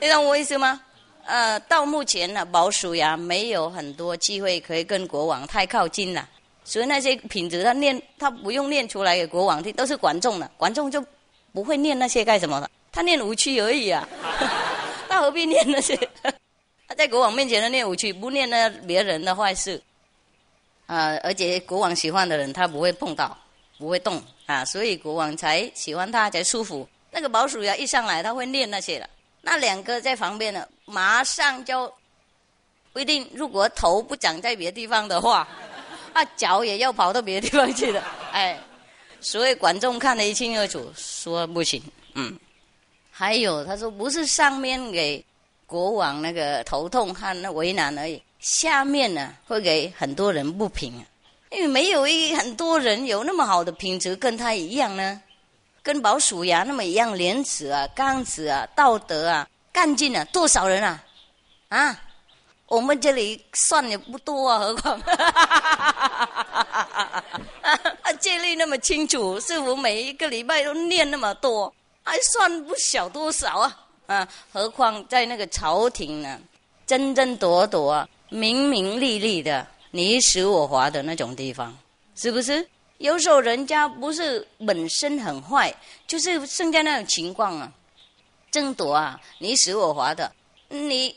[0.00, 0.80] 你懂我意思吗？
[1.26, 6.28] 呃，到目前呢，保鼠呀没有很多机会可以跟国王太靠近了，
[6.64, 11.00] 所以那些品质他念他不用念出来给国王听，都是观众的，观众就
[11.52, 14.08] 不会念那些干什么的，他念无趣而已啊，
[15.14, 15.96] 他何必念那些？
[16.88, 19.80] 他在国王面前的念武器，不念那别人的坏事，
[20.86, 23.36] 啊，而且国王喜欢的人他不会碰到。
[23.76, 26.88] 不会动啊，所以国王才喜欢他，才舒服。
[27.10, 29.10] 那个老鼠呀，一上来他会念那些了。
[29.42, 31.92] 那两个在旁边呢，马上就
[32.92, 33.28] 不一定。
[33.34, 35.46] 如果头不长在别的地方的话，
[36.14, 38.00] 那，脚也要跑到别的地方去的。
[38.30, 38.56] 哎，
[39.20, 41.82] 所以观众看得一清二楚，说不行。
[42.14, 42.38] 嗯，
[43.16, 45.24] 还有他说，不是上面给
[45.66, 50.92] 国王那个头痛和那为难而已，下面呢会给很多人不平。
[51.50, 55.22] 因为没有一很多人有那么好的品质跟他一样呢，
[55.80, 61.00] 跟老鼠牙那么一样廉耻啊、刚直啊、道德啊、干净啊，多少人啊？
[61.68, 62.02] 啊，
[62.66, 65.00] 我们这里算也不多啊，何况
[67.62, 71.72] 啊，戒律那么清楚，师傅每一个礼拜都念那么多，
[72.04, 73.86] 还算不小多少啊？
[74.06, 76.38] 啊，何况在那个朝廷呢，
[76.86, 79.66] 争争夺夺、明明利利的。
[79.90, 81.76] 你死我活的那种地方，
[82.16, 82.68] 是不是？
[82.98, 85.72] 有时候人家不是本身很坏，
[86.06, 87.72] 就是剩下那种情况啊，
[88.50, 90.30] 争夺啊，你死我活的，
[90.68, 91.16] 你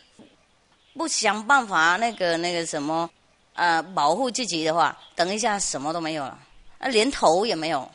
[0.94, 3.10] 不想办法那个那个什么
[3.54, 6.40] 啊，保护自己的话，等一下什么都没有了，
[6.78, 7.90] 啊，连头也没有，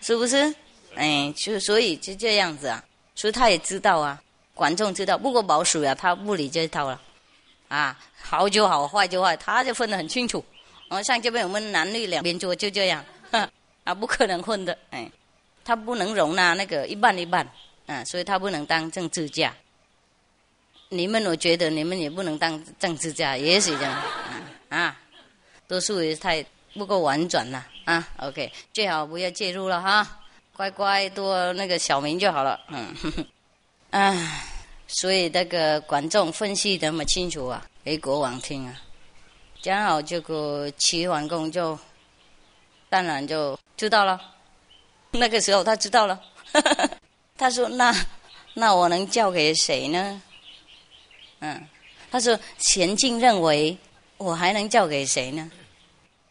[0.00, 0.52] 是不是？
[0.96, 2.82] 哎，就所以就这样子啊，
[3.14, 4.20] 所以他也知道啊，
[4.54, 7.00] 观众知道，不过保守呀，他不理这一套了。
[7.68, 10.44] 啊，好就好，坏就坏，他就分得很清楚。
[10.88, 13.04] 然后像这边我们男女两边桌就这样，
[13.82, 15.10] 啊，不可能混的，哎，
[15.64, 17.44] 他不能容纳那个一半一半，
[17.86, 19.52] 啊，所以他不能当政治家。
[20.88, 24.02] 你们我觉得你们也不能当政治家，也许这样，
[24.68, 24.96] 啊，
[25.66, 30.20] 多数也太不够婉转了，啊，OK，最好不要介入了哈，
[30.56, 32.94] 乖乖多那个小名就好了，嗯，
[33.90, 34.42] 唉。
[34.88, 38.80] 所以那个观众分析那么清楚啊，给国王听啊，
[39.60, 41.76] 讲好这个齐桓公就
[42.88, 44.18] 当然就知道了。
[45.10, 46.22] 那个时候他知道了，
[47.36, 47.92] 他说：“那
[48.54, 50.22] 那我能交给谁呢？”
[51.40, 51.66] 嗯，
[52.12, 53.76] 他说：“钱进认为
[54.18, 55.50] 我还能交给谁呢？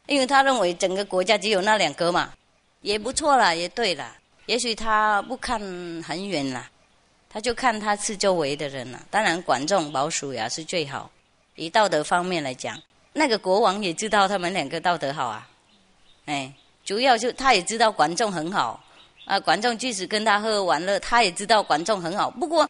[0.07, 2.31] 因为他认为整个国家只有那两个嘛，
[2.85, 4.15] 也不错了，也对了。
[4.45, 5.59] 也许他不看
[6.03, 6.69] 很远了。”
[7.27, 11.11] 他就看他是周围的人了，当然管仲、保属呀是最好。
[11.55, 15.45] 以道德方面来讲，那个国王也知道他们两个道德好啊，
[16.27, 16.53] 哎，
[16.85, 18.81] 主要就他也知道管仲很好
[19.25, 19.37] 啊。
[19.37, 22.29] 管仲即使跟他喝喝玩乐，他也知道管仲很好。
[22.29, 22.69] 不过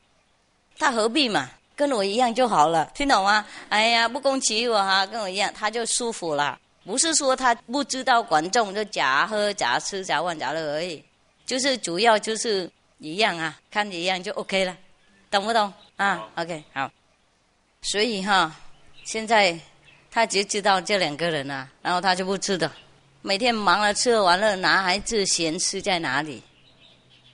[0.79, 3.45] 他何必嘛，跟我一样就好了，听懂吗？
[3.69, 6.57] 哎呀，不攻其我哈，跟我一样他就舒服了。
[6.85, 11.03] 不是说他不知道管仲就假喝假吃假玩假乐而已，
[11.45, 12.71] 就是主要就是。
[12.99, 14.75] 一样啊，看一样就 OK 了，
[15.29, 16.89] 懂不懂啊？OK，好。
[17.81, 18.55] 所以哈，
[19.03, 19.55] 现在
[20.09, 22.71] 他只知道这两个人啊，然后他就不知道，
[23.21, 26.41] 每天忙了吃喝玩乐，男孩子闲事在哪里？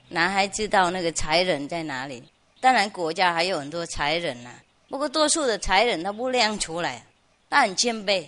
[0.10, 2.24] 男孩知道那个才人在哪里？
[2.60, 4.50] 当然，国家还有很多才人呐，
[4.90, 7.06] 不过多数的才人他不亮出来，
[7.52, 8.26] 他很谦卑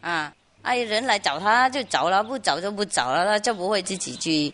[0.00, 0.32] 啊。
[0.62, 4.52] 哎，人来找他就找了，不找就不找了，他就不会自己去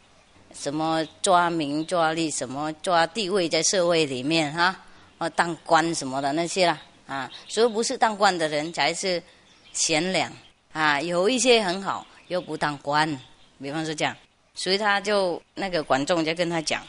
[0.54, 4.76] 什么抓名抓利，什么抓地位在社会里面哈，
[5.18, 9.20] 啊当官什么的那些啦啊，所以不是当官的人才是
[9.72, 10.32] 贤良
[10.72, 13.08] 啊，有一些很好又不当官，
[13.60, 14.16] 比方说这样，
[14.54, 16.80] 所以他就那个管仲就跟他讲，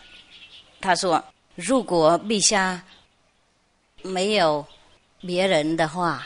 [0.79, 1.21] 他说
[1.55, 2.79] 如果陛下
[4.03, 4.63] 没有
[5.21, 6.23] 别人的话。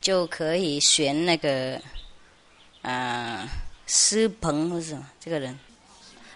[0.00, 1.78] 就可以选那个，
[2.80, 3.46] 啊，
[3.86, 5.58] 施鹏或是什么这个人，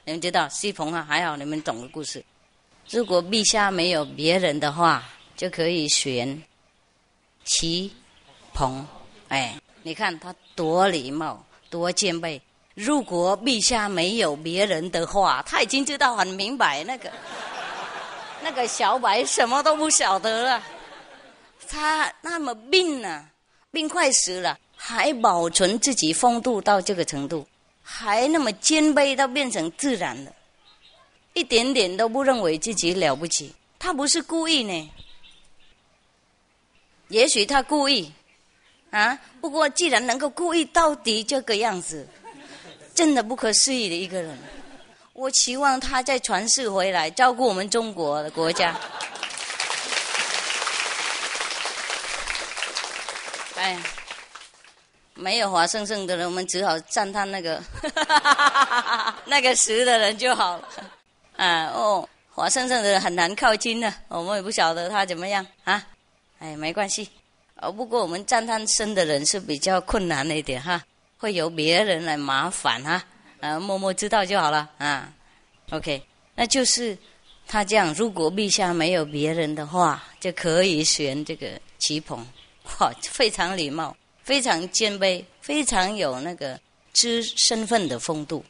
[0.05, 1.03] 你们知道施鹏啊？
[1.09, 2.23] 还好你们懂的故事。
[2.91, 5.03] 如果陛下没有别人的话，
[5.35, 6.43] 就可以选
[7.45, 7.91] 齐
[8.53, 8.87] 鹏。
[9.29, 12.39] 哎，你看他多礼貌，多谦卑。
[12.75, 17.11] 如果陛下没有别人的话，他已经知道很明白那个
[18.43, 20.63] 那个小白什么都不晓得了。
[21.67, 23.27] 他那么病呢？
[23.75, 27.47] 病快死了，还保存自己风度到这个程度，
[27.83, 30.33] 还那么谦卑到变成自然了，
[31.33, 33.53] 一点点都不认为自己了不起。
[33.79, 34.91] 他不是故意呢，
[37.09, 38.11] 也许他故意，
[38.91, 39.19] 啊！
[39.41, 42.09] 不过既然能够故意到底这个样子，
[42.95, 44.39] 真的不可思议的一个人。
[45.13, 48.81] 我期望他再传世回来，照顾我们中国的国家。
[53.57, 53.79] 哎，
[55.15, 57.63] 没有华生生的人，我们只好赞叹那个
[59.27, 60.69] 那个死的人就好了。
[61.37, 65.87] 啊哦，华生生的人很难靠近的，我们也不晓得他怎么样啊。
[66.41, 67.09] 哎，没关系。
[67.61, 70.83] 哦，不过我们赞叹生的人是比较困难的一点哈，
[71.17, 73.03] 会由别人来麻烦哈，
[73.41, 75.09] 啊，默默知道就好了啊。
[75.71, 76.03] OK，
[76.35, 76.99] 那就是
[77.47, 77.95] 他这样。
[77.95, 82.27] 如果陛下没有别人的话，就可以选这个齐鹏。
[82.79, 86.59] 哇，非常礼貌，非常谦卑，非常有那个
[86.93, 88.45] 知身份的风度，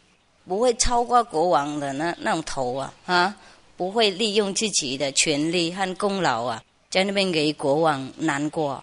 [0.46, 3.34] 不会超过国王的那那种头啊啊！
[3.76, 8.82] 不会利用自己的权利和功劳啊，在那边给国王难过、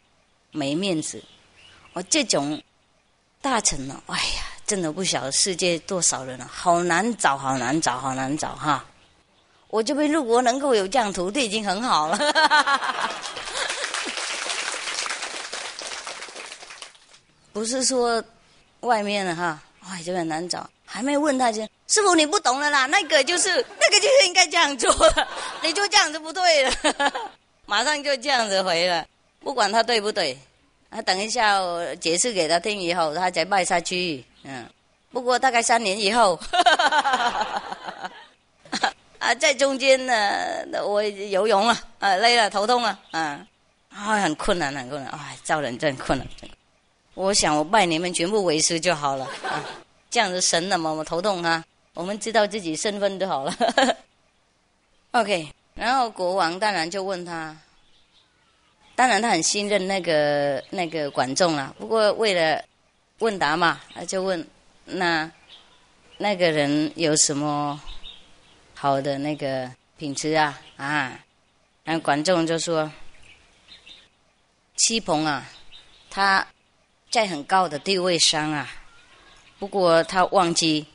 [0.51, 1.23] 没面子。
[1.93, 2.61] 我这种
[3.41, 8.85] 大臣呢，哎呀，真的不晓得世界多少人啊，好难找，好难找，好难找哈！
[9.69, 12.19] 我这边如果能够有这样徒弟，已经很好了。
[17.53, 18.23] 不是说
[18.81, 20.69] 外面的哈，哎，就很难找。
[20.85, 24.93] 还没问他，就师傅你不懂了啦，那个就是那个就是应该这样做，
[25.63, 26.73] 你就这样子不对了，
[27.65, 29.05] 马上就这样子回了，
[29.39, 30.37] 不管他对不对，
[30.89, 31.59] 啊，等一下
[32.01, 34.23] 解释给他听以后，他再拜下去。
[34.43, 34.65] 嗯，
[35.11, 36.37] 不过大概三年以后，
[39.19, 40.13] 啊，在中间呢，
[40.85, 43.45] 我游泳了，啊，累了，头痛了，啊，
[43.93, 46.27] 啊，很困难，很困难，哎，招人真困难。
[47.21, 49.63] 我想我拜你们全部为师就好了啊，
[50.09, 51.63] 这样子神了嘛，我头痛哈。
[51.93, 53.55] 我们知道自己身份就好了。
[55.11, 57.55] OK，然后国王当然就问他，
[58.95, 61.75] 当然他很信任那个那个管仲了。
[61.77, 62.63] 不过为了
[63.19, 64.43] 问答嘛，他就问
[64.85, 65.31] 那
[66.17, 67.79] 那个人有什么
[68.73, 71.19] 好的那个品质啊啊？
[71.83, 72.91] 然后管仲就说：
[74.75, 75.47] 戚鹏啊，
[76.09, 76.47] 他。
[77.11, 78.71] 在很高的地位上啊，
[79.59, 80.85] 不过他忘记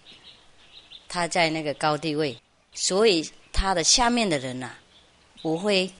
[1.06, 2.34] 他在那个高地位，
[2.72, 4.74] 所以他的下面的人呐
[5.42, 5.92] 不会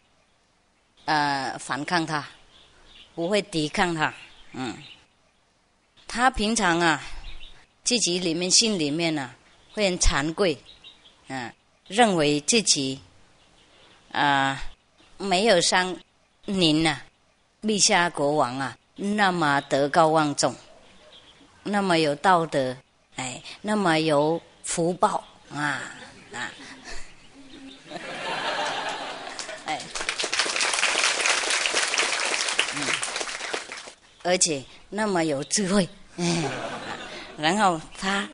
[1.05, 2.27] 呃反抗他，
[3.15, 4.15] 不会抵抗他，
[4.53, 4.75] 嗯，
[6.09, 7.03] 他平常啊
[7.85, 9.35] 自己里面心里面呢
[9.75, 10.57] 会很惭愧，
[11.29, 11.53] 嗯，
[11.89, 12.99] 认为自己
[14.13, 14.63] 啊
[15.19, 15.95] 没有像
[16.47, 17.03] 您呐
[17.61, 18.79] 陛下国王啊。
[18.97, 20.55] 那么德高望重，
[21.63, 22.75] 那么有道德，
[23.17, 25.23] 哎，那么有福报
[25.53, 25.83] 啊
[26.33, 26.51] 啊！
[29.67, 29.79] 哎，
[32.75, 32.83] 嗯，
[34.23, 35.87] 而且那么有智慧，
[36.17, 36.45] 嗯，
[37.37, 38.27] 然后他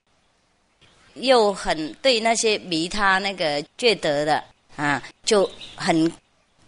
[1.14, 4.44] 又很对那些比他那个缺德的
[4.76, 6.12] 啊，就很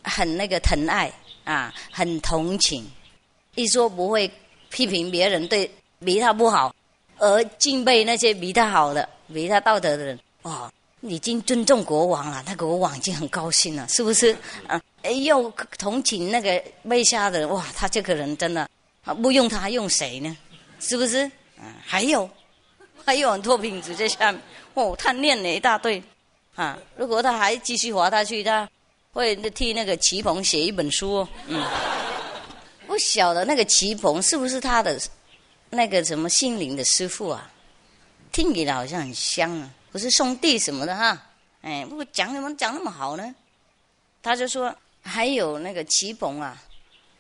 [0.03, 1.13] 很那个疼爱
[1.45, 2.85] 啊，很同情。
[3.55, 4.31] 一说不会
[4.71, 6.75] 批评别人对比他不好，
[7.19, 14.37] 而敬佩那些比他好的、比他道德的人，哇，已经尊重国王了，那国王已经很高兴了，是不是？
[14.67, 18.69] 啊，哎，又同情那个被杀的人，哇，他这个人真的
[19.05, 20.37] 啊，不用他用谁呢？
[20.81, 21.25] 是不是？
[21.59, 22.29] 嗯，还有，
[23.05, 24.41] 还有很多品质在下面。
[24.75, 26.03] 哦，他念了一大堆，
[26.57, 28.69] 啊，如果他还继续滑下去，他
[29.13, 31.27] 会替那个齐鹏写一本书。
[31.47, 31.65] 嗯，
[32.95, 34.97] 不晓得那个齐鹏是不是他的
[35.71, 37.51] 那个什么心灵的师傅啊？
[38.31, 41.21] 听起来好像很香啊，不是兄弟什么的哈？
[41.63, 43.35] 哎，不过讲怎么讲那么好呢？
[44.23, 44.73] 他就说
[45.03, 46.57] 还有那个齐鹏啊，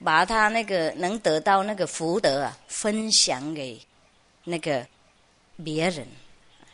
[0.05, 3.77] 把他那个能得到那个福德啊，分享给
[4.45, 4.87] 那个
[5.65, 6.07] 别人。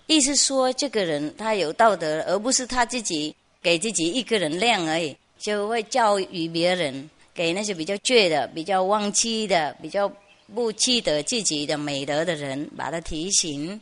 [0.09, 7.09] 意思说，这个人他有道德，而不是他自己给自己一个人亮而已，就会教育别人，
[7.41, 10.07] 给那些比较倔的、比较忘记的、比较
[10.55, 13.81] 不记得自己的美德的人，把他提醒、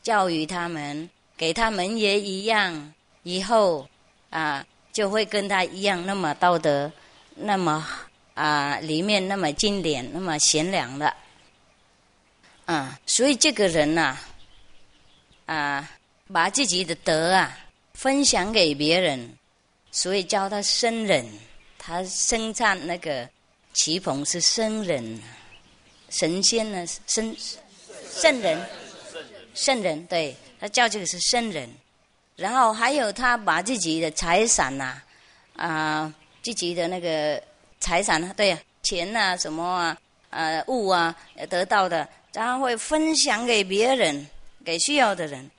[0.00, 2.94] 教育他们，给他们也一样，
[3.24, 3.84] 以后
[4.28, 6.88] 啊就会跟他一样那么道德，
[7.34, 7.84] 那么
[8.34, 11.12] 啊里面那么经典，那么贤良的，
[12.64, 14.16] 啊，所以这个人呐。
[15.46, 15.90] 啊，
[16.32, 17.58] 把自己的德啊
[17.94, 19.36] 分享给别人，
[19.90, 21.26] 所以叫他生人。
[21.82, 23.26] 他生产那个
[23.72, 25.18] 旗棚是僧人，
[26.10, 27.34] 神仙呢僧
[28.20, 28.60] 圣人，
[29.54, 31.68] 圣人对他叫这个是圣人。
[32.36, 35.00] 然后还有他把自己的财产呐
[35.56, 37.42] 啊，自己的那个
[37.80, 39.96] 财产对呀，钱呐什么啊
[40.28, 41.16] 呃物啊
[41.48, 44.28] 得到的，然后会分享给别人。
[44.62, 45.50] 给需要的人，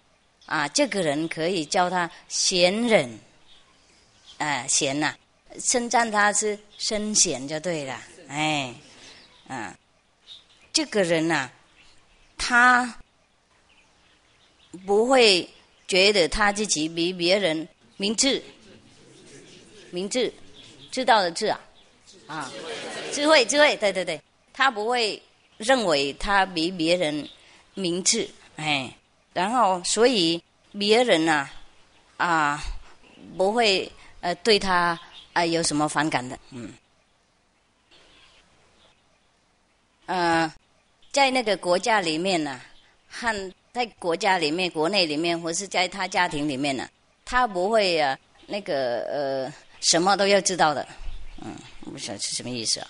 [0.45, 3.19] 啊，这个人可以叫他贤人，
[4.37, 5.15] 啊，贤呐，
[5.59, 8.73] 称赞他是圣贤就对了，哎，
[9.47, 9.77] 啊，
[10.71, 11.49] 这个人呐，
[12.37, 12.97] 他
[14.85, 15.47] 不会
[15.87, 18.41] 觉得他自己比别人明智，
[19.89, 20.33] 明智，
[20.89, 21.59] 知道的智啊，
[22.27, 22.51] 啊，
[23.11, 24.21] 智慧，智慧，对对对，
[24.53, 25.21] 他不会
[25.57, 27.27] 认为他比别人
[27.73, 28.29] 明智。
[28.55, 28.95] 哎，
[29.33, 30.41] 然后所以
[30.71, 31.49] 别人呐，
[32.17, 32.63] 啊，
[33.37, 33.91] 不会
[34.21, 34.99] 呃对他
[35.33, 36.73] 啊有什么反感的，嗯，
[40.05, 40.53] 呃，
[41.11, 42.59] 在那个国家里面呢，
[43.09, 46.87] 和在国家里面、国内里面，或是在他家庭里面呢，
[47.25, 48.17] 他不会啊
[48.47, 50.87] 那个呃什么都要知道的，
[51.41, 51.55] 嗯，
[51.85, 52.87] 不晓得是什么意思啊？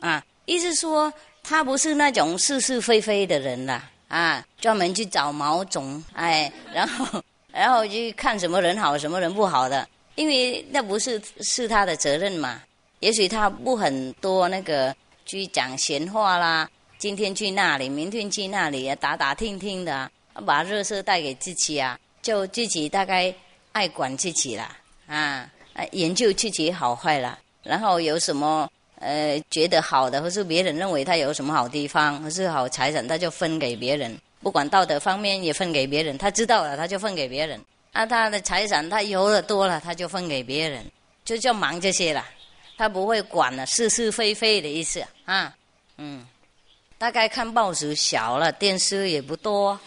[0.00, 3.88] 啊，意思说他不是那种是是非非的人啦。
[4.08, 12.62] 啊，专门去找毛种，哎，然后然后去看什么人好，什么人不好的，因为那不是是他的责任嘛。
[13.00, 14.94] 也许他不很多那个
[15.24, 20.10] 去讲闲话啦，今天去那里，明天去那里啊，打打听听的，
[20.46, 23.34] 把热色带给自己啊，就自己大概
[23.72, 25.50] 爱管自己啦，啊，
[25.90, 28.70] 研究自己好坏啦，然后有什么。
[29.04, 34.16] 呃，觉得好的，或是别人认为他有什么好地方，或是好财产，他就分给别人。
[34.40, 36.16] 不管道德方面也分给别人。
[36.16, 37.60] 他知道了，他就分给别人。
[37.92, 40.84] 啊，他的财产他有的多了，他就分给别人，
[41.24, 42.24] 就叫忙这些了。
[42.78, 45.54] 他不会管了是是非非的意思啊。
[45.98, 46.26] 嗯，
[46.98, 49.78] 大概看报纸小了，电视也不多。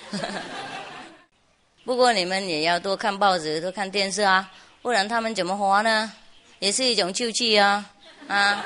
[1.83, 4.51] 不过你们也要多看报纸，多看电视啊，
[4.81, 6.11] 不然他们怎么活呢？
[6.59, 7.83] 也是一种救济啊，
[8.27, 8.63] 啊。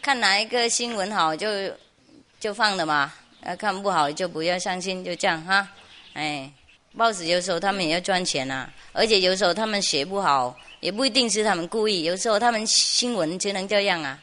[0.00, 1.48] 看哪一个新闻好就
[2.40, 3.12] 就放的嘛，
[3.44, 5.68] 要看不好就不要相信，就这样哈。
[6.14, 6.50] 哎，
[6.98, 14.20] 报纸有时候他们也要赚钱呐，而且有时候他们写不好，也不一定是他们故意，有时候他们新闻只能这样啊。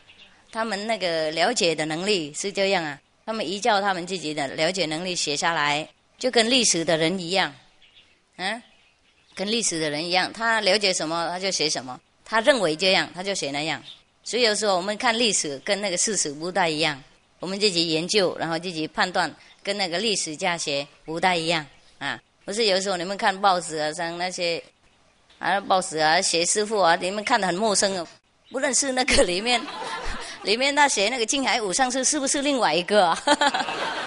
[0.51, 7.53] 他们那个了解的能力是这样啊，他们依照他们自己的了解能力写下来，就跟历史的人一样，
[8.35, 8.61] 嗯，
[9.33, 13.81] 跟历史的人一样，他了解什么他就写什么，他认为这样他就写那样。
[14.23, 17.01] 所以有时候我们看历史跟那个事实不太一样，
[17.39, 21.65] 我们自己研究，然后自己判断，跟那个历史家写不太一样
[21.99, 22.21] 啊。
[22.45, 24.63] 不是有时候你们看报纸啊，像那些
[25.39, 28.07] 啊报纸啊写师傅啊，你们看的很陌生哦，
[28.51, 29.59] 不认识那个里面，
[30.43, 33.23] 里面他写那个青海武上师是不是另外一个啊？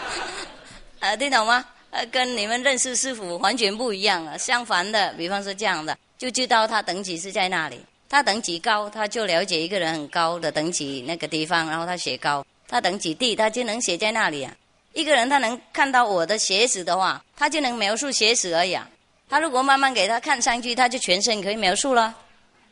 [1.01, 1.65] 啊，听懂吗？
[1.91, 4.37] 呃，跟你们认识师傅完全不一样啊。
[4.37, 7.81] 相反的，比方说这样的，就知道他等级是在那里。
[8.11, 14.55] 他等级高，他就了解一个人很高的等级那个地方，然后他写高；他等级低，他就能写在那里啊。
[14.99, 18.91] 一个人他能看到我的鞋子的话，他就能描述鞋子而已啊。
[19.29, 22.13] 他如果慢慢给他看上去，他就全身可以描述了。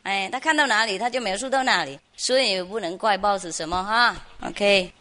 [0.03, 4.17] 哎，他看到哪里，他就描述到哪里，所以不能怪报纸什么哈。
[4.43, 4.93] OK，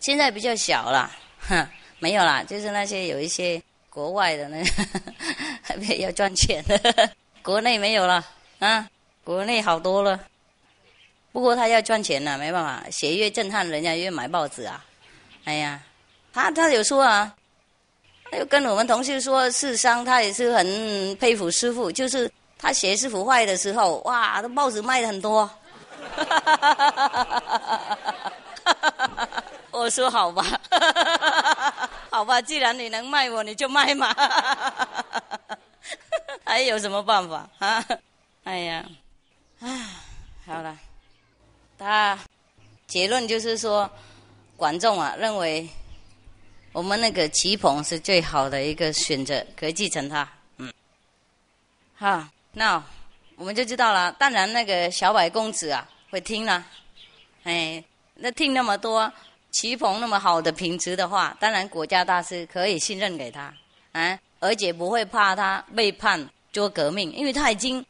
[0.00, 1.10] 现在比较小了，
[1.40, 1.68] 哼，
[2.00, 4.64] 没有啦，就是那些有一些国外的那
[5.76, 7.10] 个， 要赚钱的，
[7.42, 8.26] 国内没有了
[8.60, 8.88] 啊。
[9.22, 10.18] 国内好多了。
[11.32, 14.82] 不过他要赚钱呐，没办法，写越震撼，人家越买报纸啊。
[15.44, 15.82] 哎呀，
[16.32, 17.34] 他他有说啊，
[18.30, 25.48] 他有跟我们同事说，事实上他也是很佩服师傅，就是他学师傅坏的时候，哇，这报纸卖的很多。
[29.70, 30.44] 我说好吧，
[32.10, 34.14] 好吧，既然你能卖我，你就卖嘛。
[36.44, 37.84] 还有什么办法啊？
[38.44, 38.84] 哎呀，
[39.60, 39.86] 唉，
[40.46, 40.76] 好了。
[41.78, 42.18] 他
[42.86, 43.88] 结论就是说，
[44.56, 45.68] 管仲啊认为
[46.72, 50.28] 我们那个齐鹏是最好的一个选择，可以继承他。
[50.58, 50.72] 嗯，
[51.96, 52.82] 好，那
[53.34, 54.12] 我们就知道了。
[54.12, 56.64] 当然，那个小百公子啊会听了，
[57.42, 57.82] 哎，
[58.14, 59.12] 那听那么多
[59.50, 63.52] 齐鹏那么好的品质的话，当然国家大事可以信任给他，
[63.90, 67.84] 啊，而且不会怕他背叛做革命，因为他已经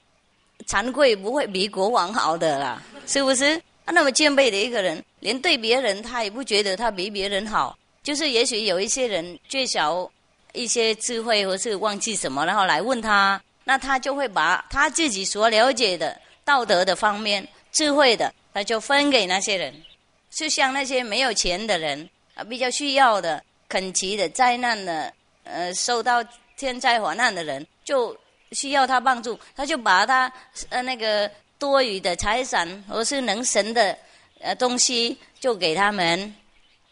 [0.67, 3.61] 惭愧不会比国王好的了，是不是？
[3.85, 7.77] 啊那么谦卑的一个人，连对别人他也不觉得他比别人好。
[8.11, 10.11] 就是也许有一些人缺少
[10.53, 19.73] 一些智慧，或是忘记什么，然后来问他，那他就会把他自己所了解的道德的方面、智慧的，他就分给那些人。
[20.29, 26.21] 就像那些没有钱的人啊，比较需要的、恳急的、灾难的，呃，受到
[26.57, 28.17] 天灾火难的人，就
[28.51, 30.33] 需要他帮助，他就把他
[30.71, 31.31] 呃那个。
[31.61, 33.95] 多余的财产或是能神的
[34.41, 36.35] 呃东西，就给他们，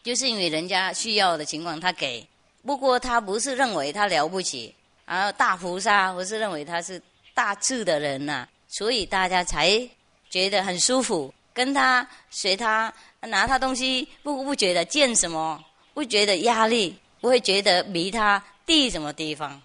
[0.09, 2.25] 就是因为人家需要的情况，他给。
[2.65, 4.73] 不过他不是认为他了不起，
[5.05, 6.99] 啊大菩萨，不是认为他是
[7.35, 9.87] 大智的人呐，所以大家才
[10.27, 12.91] 觉得很舒服，跟他随他
[13.21, 19.61] 拿他东西，不不觉得见什么，不觉得压力，不会觉得比他低什么地方，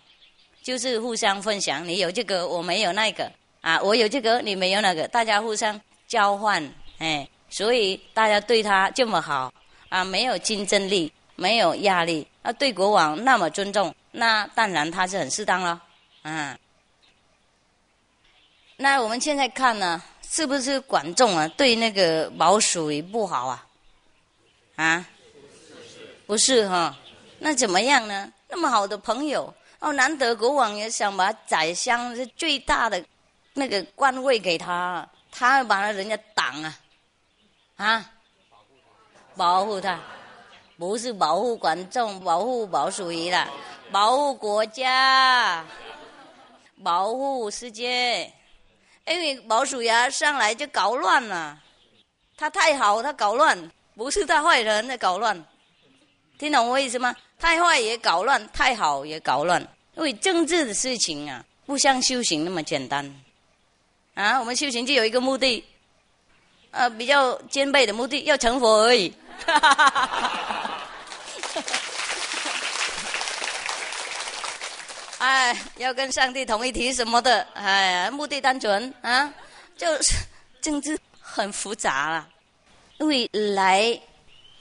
[0.62, 3.32] 就是互相分享，你有这个，我没有那个。
[3.62, 6.62] 啊，我有这个，你没有那个，大家互相交换，
[6.98, 9.50] 哎，所以大家对他这么好，
[9.94, 15.80] 啊，没有竞争力，没有压力，啊，对国王那么尊重，那当然他是很适当了，
[16.22, 16.58] 嗯。
[18.76, 23.66] 那我们现在看呢，是不是管仲啊对那个毛属于不好啊？
[24.74, 25.06] 啊？
[26.26, 26.98] 不是哈？
[27.38, 28.32] 那怎么样呢？
[28.48, 33.00] 那么好的朋友，哦，难得国王也想把宰相是最大的。
[33.52, 36.78] 那个官位给他，他把人家挡啊，
[37.76, 38.10] 啊，
[39.36, 39.98] 保护他，
[40.78, 43.48] 不是保护观众，保护毛主席的，
[43.90, 45.64] 保护国家，
[46.82, 48.32] 保护世界。
[49.06, 51.58] 因为毛主席上来就搞乱了，
[52.36, 55.44] 他太好，他搞乱，不是他坏人在搞乱，
[56.38, 57.14] 听懂我意思吗？
[57.38, 59.60] 太坏也搞乱，太好也搞乱，
[59.96, 63.14] 因为政治的事情啊，不像修行那么简单。
[64.14, 65.62] 啊，我们修行就有一个目的，
[66.70, 69.12] 呃，比较兼备的目的，要成佛而已。
[75.18, 79.32] 哎，要跟上帝同一体什么的，哎呀，目的单纯啊，
[79.76, 80.16] 就是
[80.60, 82.28] 政治很复杂了。
[82.98, 83.98] 因为来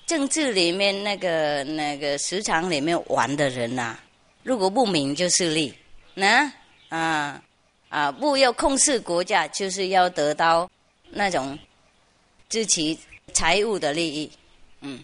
[0.05, 3.97] 政治里面那个那个市场里面玩的人呐，
[4.43, 5.73] 如果不明就是利，
[6.13, 6.51] 那
[6.89, 7.41] 啊。
[7.89, 10.67] 啊，不要控制国家，就是要得到
[11.11, 11.55] 那种
[12.49, 12.99] 自己
[13.35, 14.31] 财务的利益，
[14.83, 15.03] 嗯，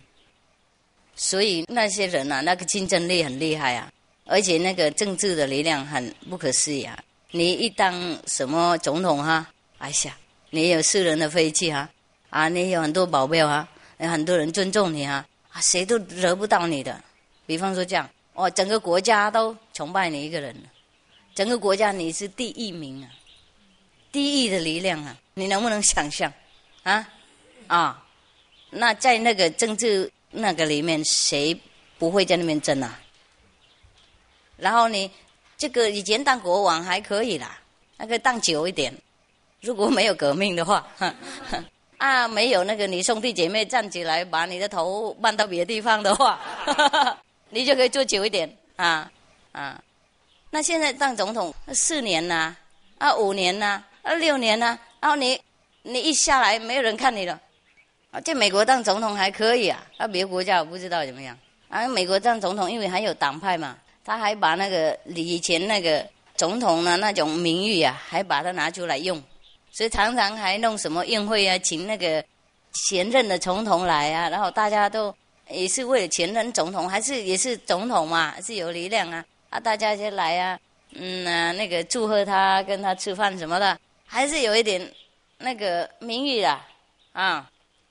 [1.16, 3.92] 所以那些人啊，那个竞争力很厉害啊，
[4.26, 6.98] 而且那个政治的力量很不可思议啊。
[7.32, 10.18] 你一当什么总统哈，哎呀，
[10.50, 11.90] 你有私人的飞机哈，
[12.30, 13.68] 啊，你有很多保镖哈，
[13.98, 17.02] 很多人尊重你哈，啊，谁都惹不到你的。
[17.46, 20.56] 比方说这样，哦，整个国家都崇拜你一个人。
[21.34, 23.10] 整个国家你是第一名啊，
[24.12, 26.34] 第一的力量啊，你能不能想象？
[26.84, 27.08] 啊
[27.68, 28.04] 啊，
[28.70, 31.60] 那在那个政治那个里面，谁
[31.98, 33.00] 不会在那边争啊？
[34.58, 35.10] 然后你
[35.58, 37.60] 这个以前当国王还可以啦，
[37.98, 38.94] 那个当久一点。
[39.62, 40.88] 如果没有革命的话，
[41.98, 46.40] 啊，没有那个你兄弟姐妹站起来把你的头搬到别的地方的话，
[47.50, 49.12] 你就可以做久一点啊
[49.52, 49.84] 啊。
[50.52, 52.56] 那现在当总统四年呐，
[53.00, 55.42] 啊五年呐，啊六年呐，然后你
[55.84, 57.40] 你一下来没有人看你了，
[58.12, 61.38] 啊在美国当总统还可以啊，啊别国家我不知道怎么样，
[61.68, 66.06] 啊美国当总统因为还有党派嘛，他还把那个以前那个
[66.36, 69.22] 总统的那种名誉啊，还把它拿出来用，
[69.72, 72.24] 所以常常还弄什么宴会啊，请那个
[72.74, 75.14] 前任的总统来啊，然后大家都
[75.50, 79.24] 也是为了前任总统，还是也是总统嘛，是有力量啊。
[79.50, 80.60] 啊，大家就来啊，
[80.94, 84.80] 嗯啊，那个祝贺他，跟他吃饭什么的还是有一点
[85.40, 86.68] 那个名誉啊，
[87.14, 87.50] 啊，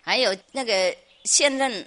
[0.09, 1.86] 还有那个现任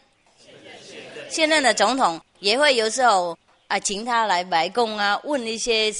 [1.27, 3.35] 现任的总统也会有时候
[3.67, 5.91] 啊，请他来白宫啊，问一些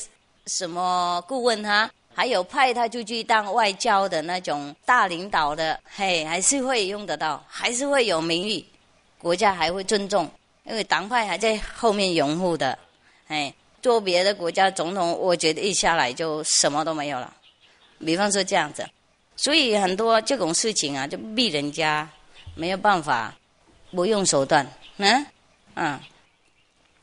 [0.46, 8.64] 什么顾问他，还有派他出去当外交的那种大领导的，嘿，还是会用得到，还是会有名誉，
[9.18, 10.30] 国家还会尊重，
[10.66, 12.78] 因为党派还在后面拥护的，
[13.30, 13.52] 哎，
[13.82, 17.34] 做别的国家总统，我觉得一下来就什么都没有了。
[18.06, 18.88] 比方说这样子，
[19.42, 22.08] 所以很多这种事情啊，就逼人家
[22.54, 23.34] 没有办法
[23.90, 24.64] 不用手段，
[24.98, 25.26] 嗯
[25.74, 26.00] 嗯。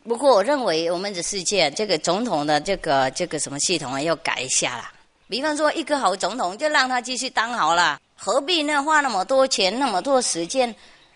[0.04, 4.92] 不过我认为我们的世界这个总统的这个这个什么系统啊，要改一下啦。
[5.28, 10.72] 比方说一个好总统，就让他继续当好了，何必呢花那么多钱、那么多时间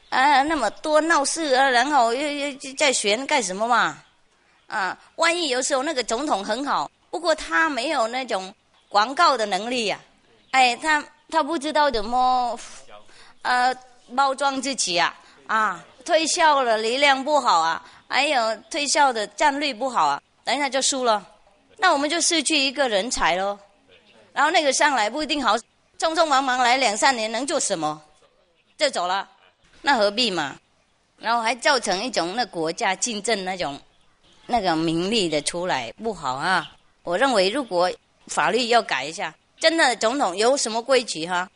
[0.08, 4.02] 啊，那么多闹事啊，然后又又再选干什么嘛？
[4.66, 8.52] 啊，万一有时候那个总统很好，不过他没有那种。
[8.88, 9.98] 广告的能力呀，
[10.52, 12.58] 哎，他他不知道怎么，
[13.40, 13.74] 呃，
[14.14, 15.14] 包装自己啊，
[15.46, 21.26] 啊，推销了力量不好啊，还有推销的战略不好啊，等一下就输了，
[21.78, 23.58] 那我们就失去一个人才喽。
[24.34, 25.56] 然后那个上来不一定好，
[25.98, 28.02] 匆匆忙忙来两三年能做什么，
[28.76, 29.26] 就走了，
[29.80, 30.56] 那何必嘛？
[31.18, 33.80] 然后还造成一种那国家竞争那种
[34.46, 36.72] 那个名利的出来不好啊。
[37.02, 37.90] 我认为如果。
[38.28, 41.48] 法律要改一下，真的总统有什么规矩哈？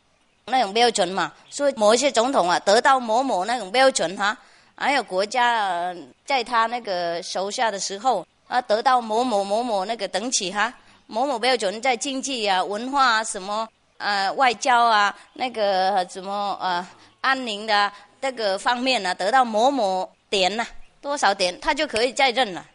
[0.45, 4.37] 那种标准嘛，说某些总统啊得到某某那种标准哈，
[4.75, 5.93] 还有国家
[6.25, 10.73] 在他那个手下的时候啊得到某某某某那个等级哈，
[11.07, 16.87] 某某标准在经济啊、文化啊、什么呃外交啊、那个什么呃
[17.19, 17.91] 安宁的
[18.21, 20.65] 这个方面呢得到某某点呐，
[21.01, 22.65] 多少点他就可以再任了，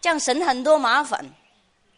[0.00, 1.28] 这样省很多麻烦，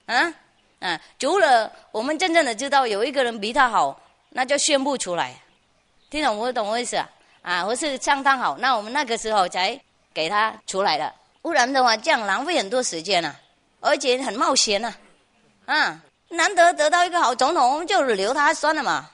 [0.07, 0.33] 啊。
[0.81, 4.01] 啊，除了我们真正的知道有一个人比他好，
[4.31, 5.35] 那就宣布出来，
[6.09, 7.11] 听懂我懂我意思啊？
[7.43, 9.79] 啊，我是相当好，那我们那个时候才
[10.15, 11.13] 给他出来的，
[11.43, 13.35] 不然的话这样浪费很多时间啊，
[13.81, 14.95] 而且很冒险呐，
[15.67, 19.11] 啊，难得得到一个好总统，我们就留他算了嘛。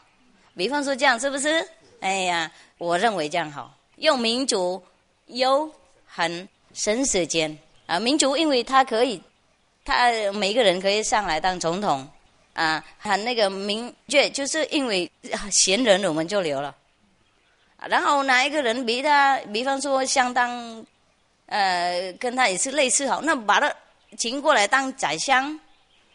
[0.57, 1.67] 比方说这样是不是？
[2.01, 4.83] 哎呀，我认为这样好，用民主
[5.27, 5.71] 又
[6.07, 7.57] 很省时间
[7.87, 9.23] 啊，民主因为它可以。
[9.85, 12.09] 他每一个人可以上来当总统，
[12.55, 15.11] 啊，喊那个明确，就是因为
[15.53, 16.75] 闲人我们就留了，
[17.87, 20.85] 然后哪一个人比他，比方说相当，
[21.47, 23.71] 呃，跟他也是类似好，那把他
[24.17, 25.61] 请过来当宰相，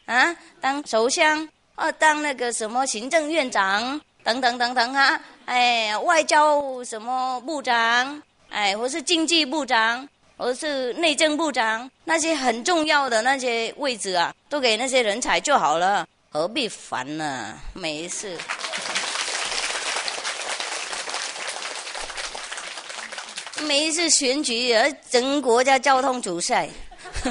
[0.06, 10.10] 啊，当首相，啊，当那个什么行政院长等等等等啊，哎，外交什么部长，哎，或是经济部长。
[10.40, 17.60] 而是内政部长那些很重要的那些位置啊，都给那些人才就好了，何必烦呢？
[17.74, 18.38] 没事。
[23.64, 26.70] 每一次选举，而整国家交通阻塞，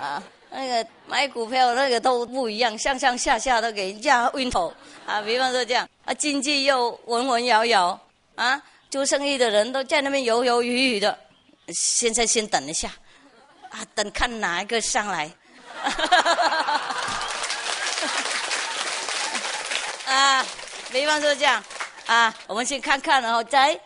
[0.00, 0.20] 啊，
[0.50, 4.74] 那个买股票那个都不一样，上上下下都给人家晕头
[5.06, 5.22] 啊。
[5.22, 7.98] 比方说这样，啊，经济又稳稳摇摇，
[8.34, 8.60] 啊，
[8.90, 11.16] 做生意的人都在那边犹犹豫豫的。
[11.68, 12.90] 现在先等一下，
[13.70, 15.30] 啊，等看哪一个上来。
[20.06, 20.44] 啊，
[20.92, 21.64] 比方说这样，
[22.06, 23.78] 啊，我们先看看，然后再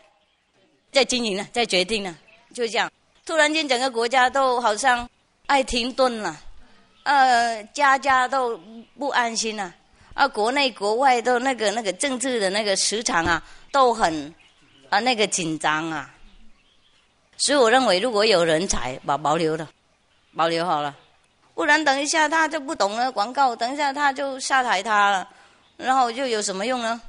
[0.93, 2.15] 再经营了，再决定了，
[2.53, 2.91] 就这样。
[3.25, 5.09] 突然间，整个国家都好像
[5.47, 6.37] 爱停顿了，
[7.05, 8.59] 呃，家家都
[8.99, 9.73] 不安心了，
[10.15, 14.35] 啊，国内国外都那个那个政治的那个时长啊，都很
[14.91, 16.11] 啊那个紧张啊。
[17.39, 19.67] 所以我认为，如果有人才，保保留了
[20.37, 20.95] 保留好了，
[21.55, 25.29] 不然等一下他就不懂了广告，等一下他就下台他了，
[25.77, 27.01] 然后就有什么用呢？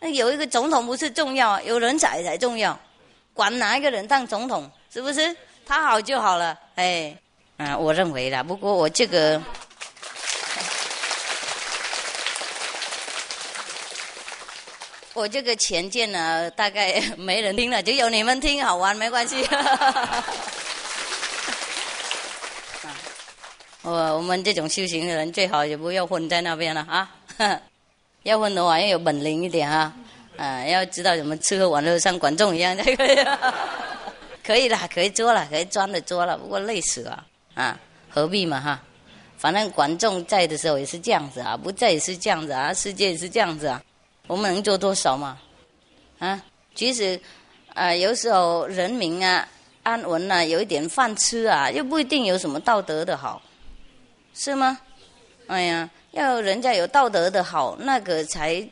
[0.00, 2.78] 那有一个总统不是重要，有人才才重要。
[3.34, 5.36] 管哪一个人当总统，是不是？
[5.66, 6.58] 他好就好了。
[6.76, 7.14] 哎，
[7.58, 8.42] 嗯，我认为啦。
[8.42, 9.40] 不过我这个。
[15.18, 19.44] 我这个前见呢，大概没人听了，就有你们听，好玩没关系。
[23.82, 27.10] 我我们这种修行的人，最好也不要混在那边了啊！
[28.22, 29.92] 要混的话要有本领一点啊，
[30.36, 32.96] 啊，要知道怎么吃喝玩乐，像管仲一样 可以。
[34.44, 37.76] 可以了，可以做了，可以钻的做了，不过累死了啊！
[38.08, 38.80] 何必嘛哈？
[39.36, 43.82] 反正管仲在的时候也是这样子啊，不在也是这样子啊，世界也是这样子啊。
[44.28, 45.38] 我们能做多少嘛？
[46.20, 46.40] 啊，
[46.74, 47.18] 即使
[47.74, 49.48] 啊，有时候人民啊
[49.82, 53.42] 安稳啊，有一点饭吃啊，又不一定有什么道德的好，
[54.34, 54.78] 是吗？
[55.46, 58.68] 哎呀，要人家有道德的好，那个才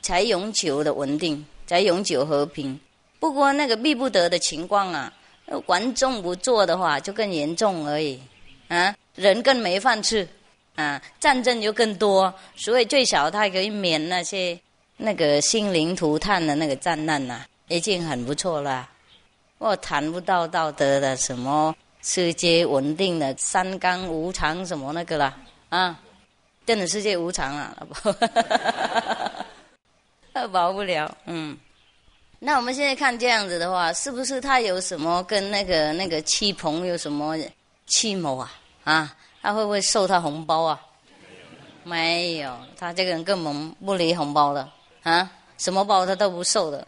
[0.00, 2.80] 才永久的稳定，才永久和平。
[3.20, 5.12] 不过那个避不得的情况啊，
[5.66, 8.18] 观众不做的话，就更严重而已。
[8.68, 10.26] 啊，人更没饭吃，
[10.76, 12.32] 啊，战争就更多。
[12.54, 14.58] 所以最少他可以免那些
[14.96, 18.88] 那个心灵涂炭的那个战难呐，已经很不错了。
[19.58, 25.34] 我谈不到道德的什么世界稳定的三纲无常什么那个了
[25.70, 25.98] 啊，
[26.66, 27.76] 真的世界无常啊，
[30.52, 31.16] 保不了。
[31.24, 31.56] 嗯，
[32.38, 37.34] 那我们现在看这样子的话，是不是他有什么跟那个那个戚鹏有什么？
[37.86, 38.52] 戚某啊，
[38.84, 39.16] 啊，
[39.46, 40.82] 他会不会收他红包啊？
[41.84, 44.68] 没有，他这个人根本不理红包的，
[45.04, 46.84] 啊，什么包他都不收的，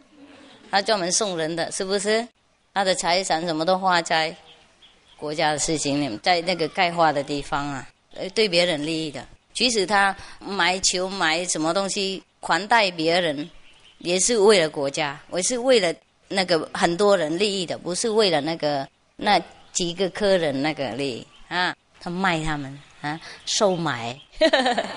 [0.69, 2.27] 他专门送人的，是不是？
[2.75, 4.35] 他的财产什么都花在
[5.17, 7.89] 国家的事情里，在那个盖化的地方啊，
[8.35, 9.25] 对别人利益的。
[9.55, 13.49] 即使他买球买什么东西款待别人，
[13.99, 15.95] 也是为了国家，我是为了
[16.27, 18.85] 那个很多人利益的，不是为了那个
[19.15, 19.41] 那。
[19.71, 24.19] 几个客人那个利益啊，他卖他们啊，收买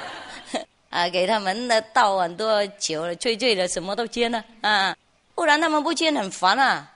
[0.90, 4.96] 啊，给他们的倒很多酒了，醉醉了，什么都捐了啊，
[5.36, 6.92] 不然他们不捐很烦啊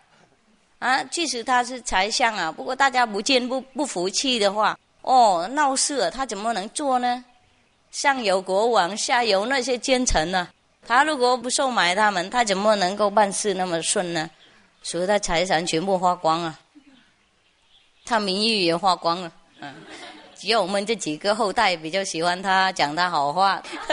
[0.80, 1.04] 啊！
[1.06, 7.24] 即使他是财相啊，不过大家不捐不不服气的话，哦，闹事他怎么能做呢？
[7.92, 10.50] 上有国王，下有那些奸臣呢，
[10.86, 14.30] 他如果不收买他们，他怎么能够办事那么顺呢？
[14.84, 16.60] 所以他财产全部花光啊。
[18.04, 19.32] 他名誉也花光了，
[19.66, 19.74] 嗯，
[20.36, 23.60] 只有我们这几个后代比较喜欢他，讲他好话，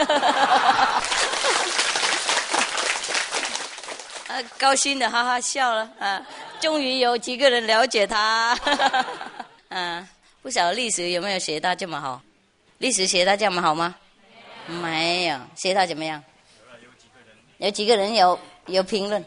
[4.27, 6.21] 啊，高兴的哈哈笑了啊，
[6.59, 8.55] 终于有几个人了解他，
[9.69, 10.07] 嗯，
[10.43, 12.21] 不晓得历史有没有学他这么好？
[12.77, 13.95] 历史学他这么好吗？
[14.67, 16.23] 没有，学他怎么样？
[17.57, 19.25] 有几个人有有评论？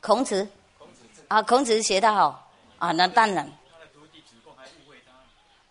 [0.00, 0.48] 孔子，
[1.26, 2.48] 啊，孔子学他好，
[2.78, 3.52] 啊，那当然。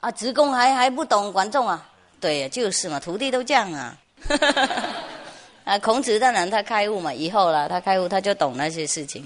[0.08, 1.86] 啊，职工还还不懂观众啊？
[2.22, 3.98] 对呀，就是嘛，徒弟都这样啊。
[5.66, 9.26] 啊，孔子当然他开悟嘛，以后了他开悟他就懂那些事情。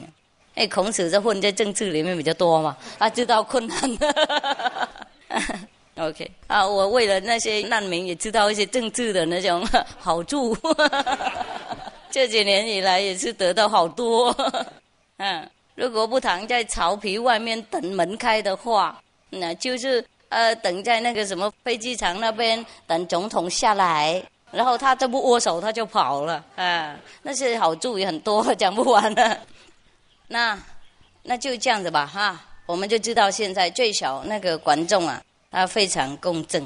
[0.56, 3.78] 哎，孔子这混在政治里面比较多嘛，他知道困难。
[5.98, 9.64] OK，啊，我为了那些难民也知道一些政治的那种
[10.00, 10.58] 好处。
[12.10, 14.36] 这几年以来也是得到好多。
[15.18, 20.04] 嗯，如果不躺在草皮外面等门开的话，那就是。
[20.32, 29.38] 呃，等在那个什么飞机场那边等总统下来，然后他这不握手他就跑了，啊， 那些好处也很多，讲不完的。
[30.30, 30.58] 那
[31.24, 35.22] 那就这样子吧，哈，我们就知道现在最小那个观众啊，
[35.52, 36.66] 他非常公正，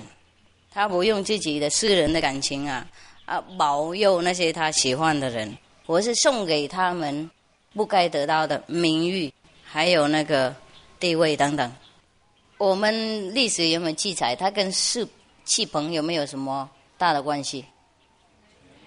[0.72, 2.86] 他不用自己的私人的感情啊
[3.26, 5.58] 啊保佑那些他喜欢的人，
[5.88, 7.28] 我是送给他们
[7.74, 9.34] 不该得到的名誉，
[9.66, 10.56] 还有那个
[11.00, 11.72] 地位等等。
[12.58, 14.34] 我们历史有没有记载？
[14.36, 15.06] 他跟世
[15.44, 17.66] 气朋有没有什么大的关系？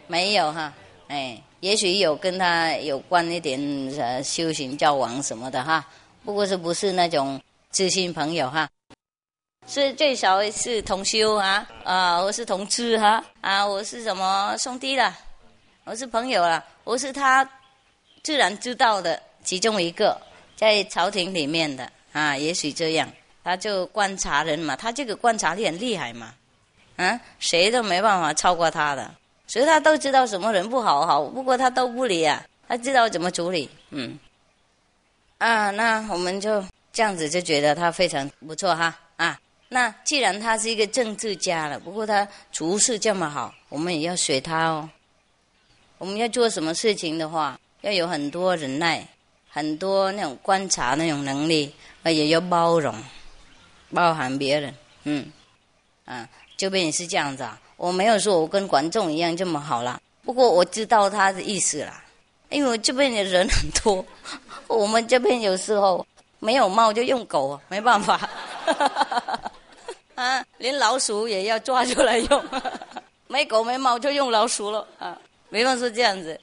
[0.07, 0.73] 没有哈，
[1.09, 3.61] 哎，也许有跟他有关一点
[3.99, 5.87] 呃修行交往什么的哈，
[6.25, 7.39] 不过是不是那种
[7.71, 8.67] 知心朋友哈？
[9.67, 15.15] 是最少是同修啊啊，我是同知哈啊，我是什么兄弟了？
[15.85, 17.47] 我是朋友了，我是他
[18.23, 20.19] 自然知道的其中一个，
[20.57, 23.07] 在朝廷里面的啊，也许这样。
[23.49, 26.35] 他就观察人嘛，他这个观察力很厉害嘛，
[26.97, 29.11] 嗯，谁都没办法超过他的，
[29.47, 34.19] 所以他都知道什么人不好好，不过他都不理啊，他知道怎么处理，嗯，
[35.39, 39.41] 啊，那我们就这样子就觉得他非常不错哈，啊，
[39.71, 44.91] 那既然他是一个政治家了，不过他处事这么好，我们也要学他哦，
[45.97, 49.09] 我们要做什么事情的话，要有很多忍耐，
[49.49, 51.73] 很多那种观察那种能力，
[52.05, 52.95] 也要包容。
[53.95, 54.75] 包含别人，
[55.05, 55.31] 嗯，
[56.05, 57.61] 啊，这边也是这样子啊。
[57.77, 62.05] 我没有说我跟观众一样这么好了，不过我知道他的意思啦。
[62.51, 64.05] 因为这边的人很多，
[64.67, 66.07] 我们这边有时候
[66.39, 68.29] 没有猫就用狗，没办法，
[70.17, 72.45] 啊，连老鼠也要抓出来用，
[73.29, 75.19] 没狗没猫就用老鼠了啊。
[75.51, 76.39] 没办法这样子，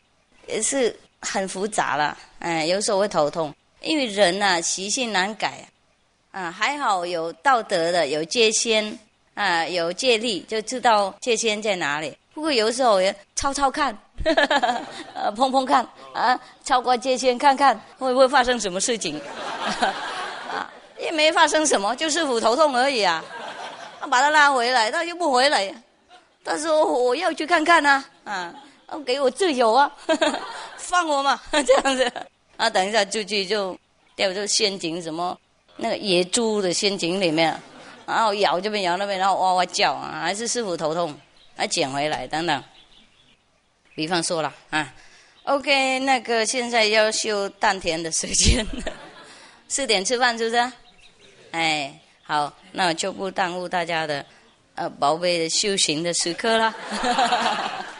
[0.47, 5.49] 也是很复杂了，哎，有时候会头痛，因为人呐习性难改。
[5.49, 5.65] 啊，
[6.35, 8.99] 啊还好有道德的，有戒仙，
[9.35, 12.13] 啊，有戒律，就知道戒仙在哪里。
[12.33, 13.97] 不过有时候也抄抄看，
[15.15, 19.17] 呃，碰碰看，啊，超过戒仙看看会不会发生什么事情，
[20.51, 20.69] 啊，
[20.99, 23.23] 也没发生什么，就是腹头痛而已啊，
[24.11, 25.73] 把他拉回来，他又不回来。
[26.43, 28.53] 他说我要去看看呐，啊，
[29.05, 29.89] 给我自由啊，
[30.75, 32.11] 放我嘛， 这样子。
[32.57, 33.77] 啊，等一下出去就
[34.17, 35.37] 掉入陷阱，什么
[35.77, 37.59] 那个野猪的陷阱里面，
[38.05, 41.13] 然后咬这边咬那边，然后哇哇叫啊，还是师傅头痛，
[41.55, 42.63] 来捡回来等等。
[43.93, 44.93] 比方说了啊
[45.43, 48.65] ，OK，那个现在要修丹田的时间，
[49.67, 50.71] 四点吃饭是不是？
[51.51, 54.25] 哎，好，那就不耽误大家的。
[54.77, 56.75] 呃，宝贝的修行的时刻了，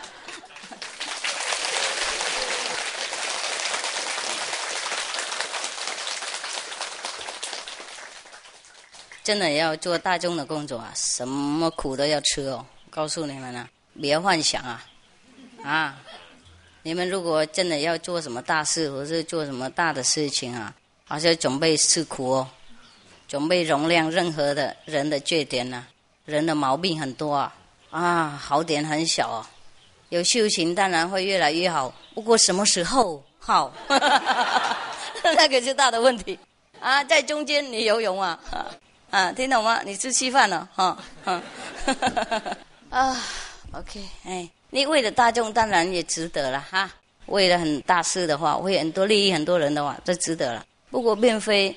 [9.25, 12.63] 真的要做大众的工作啊，什么苦都要吃哦。
[12.91, 13.67] 告诉你们啊，
[13.99, 14.85] 别幻想啊，
[15.63, 15.97] 啊，
[16.83, 20.71] 你们如果真的要做什么大事，或是做什么大的事情啊，
[21.05, 22.47] 还是要准备吃苦哦，
[23.27, 25.87] 准备容量任何的人的缺点呢。
[26.25, 27.55] 人的毛病很多啊，
[27.89, 29.49] 啊，好点很小啊。
[30.09, 33.73] 有修行当然会越来越好，不过什么时候好，
[35.35, 36.37] 那个是大的问题
[36.79, 37.03] 啊。
[37.03, 38.39] 在中间你游泳啊，
[39.15, 39.81] 啊，听懂吗？
[39.85, 40.97] 你吃稀饭了哈，
[42.91, 43.17] 啊
[43.71, 46.91] ，OK，哎，你为了大众当然也值得了哈。
[47.27, 50.65] 为了很大事的话，为很多利益很多人的话，这值得了。
[50.91, 51.73] 不过并非。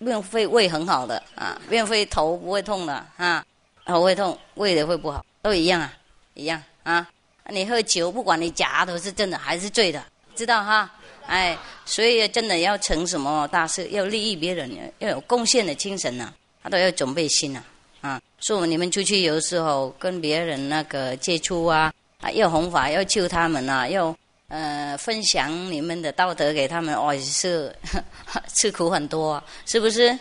[0.00, 3.44] 并非胃很好的啊，并非头不会痛的啊，
[3.84, 5.92] 头会痛，胃的会不好，都一样啊，
[6.34, 7.04] 一样啊。
[7.46, 10.00] 你喝酒，不管你假的是真的还是醉的，
[10.36, 10.88] 知道哈？
[11.28, 17.62] 哎，所以真的要成什么大事，要利益别人，要有贡献的精神呐，他都要准备心呐
[18.00, 18.20] 啊。
[18.40, 24.16] 所以你们出去有时候跟别人那个接触啊，啊，要弘法，要救他们呐，要。
[24.50, 27.70] 呃，分享你们的道德给他们，哦，是
[28.54, 30.18] 吃苦很多，是不是？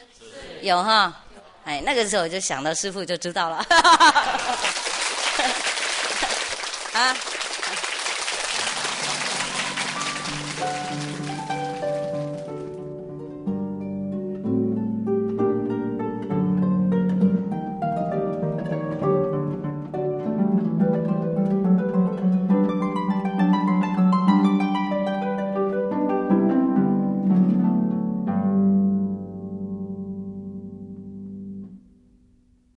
[0.60, 1.24] 有哈，
[1.64, 3.66] 哎，那个时候就想到师傅就知道了，
[6.92, 7.16] 啊。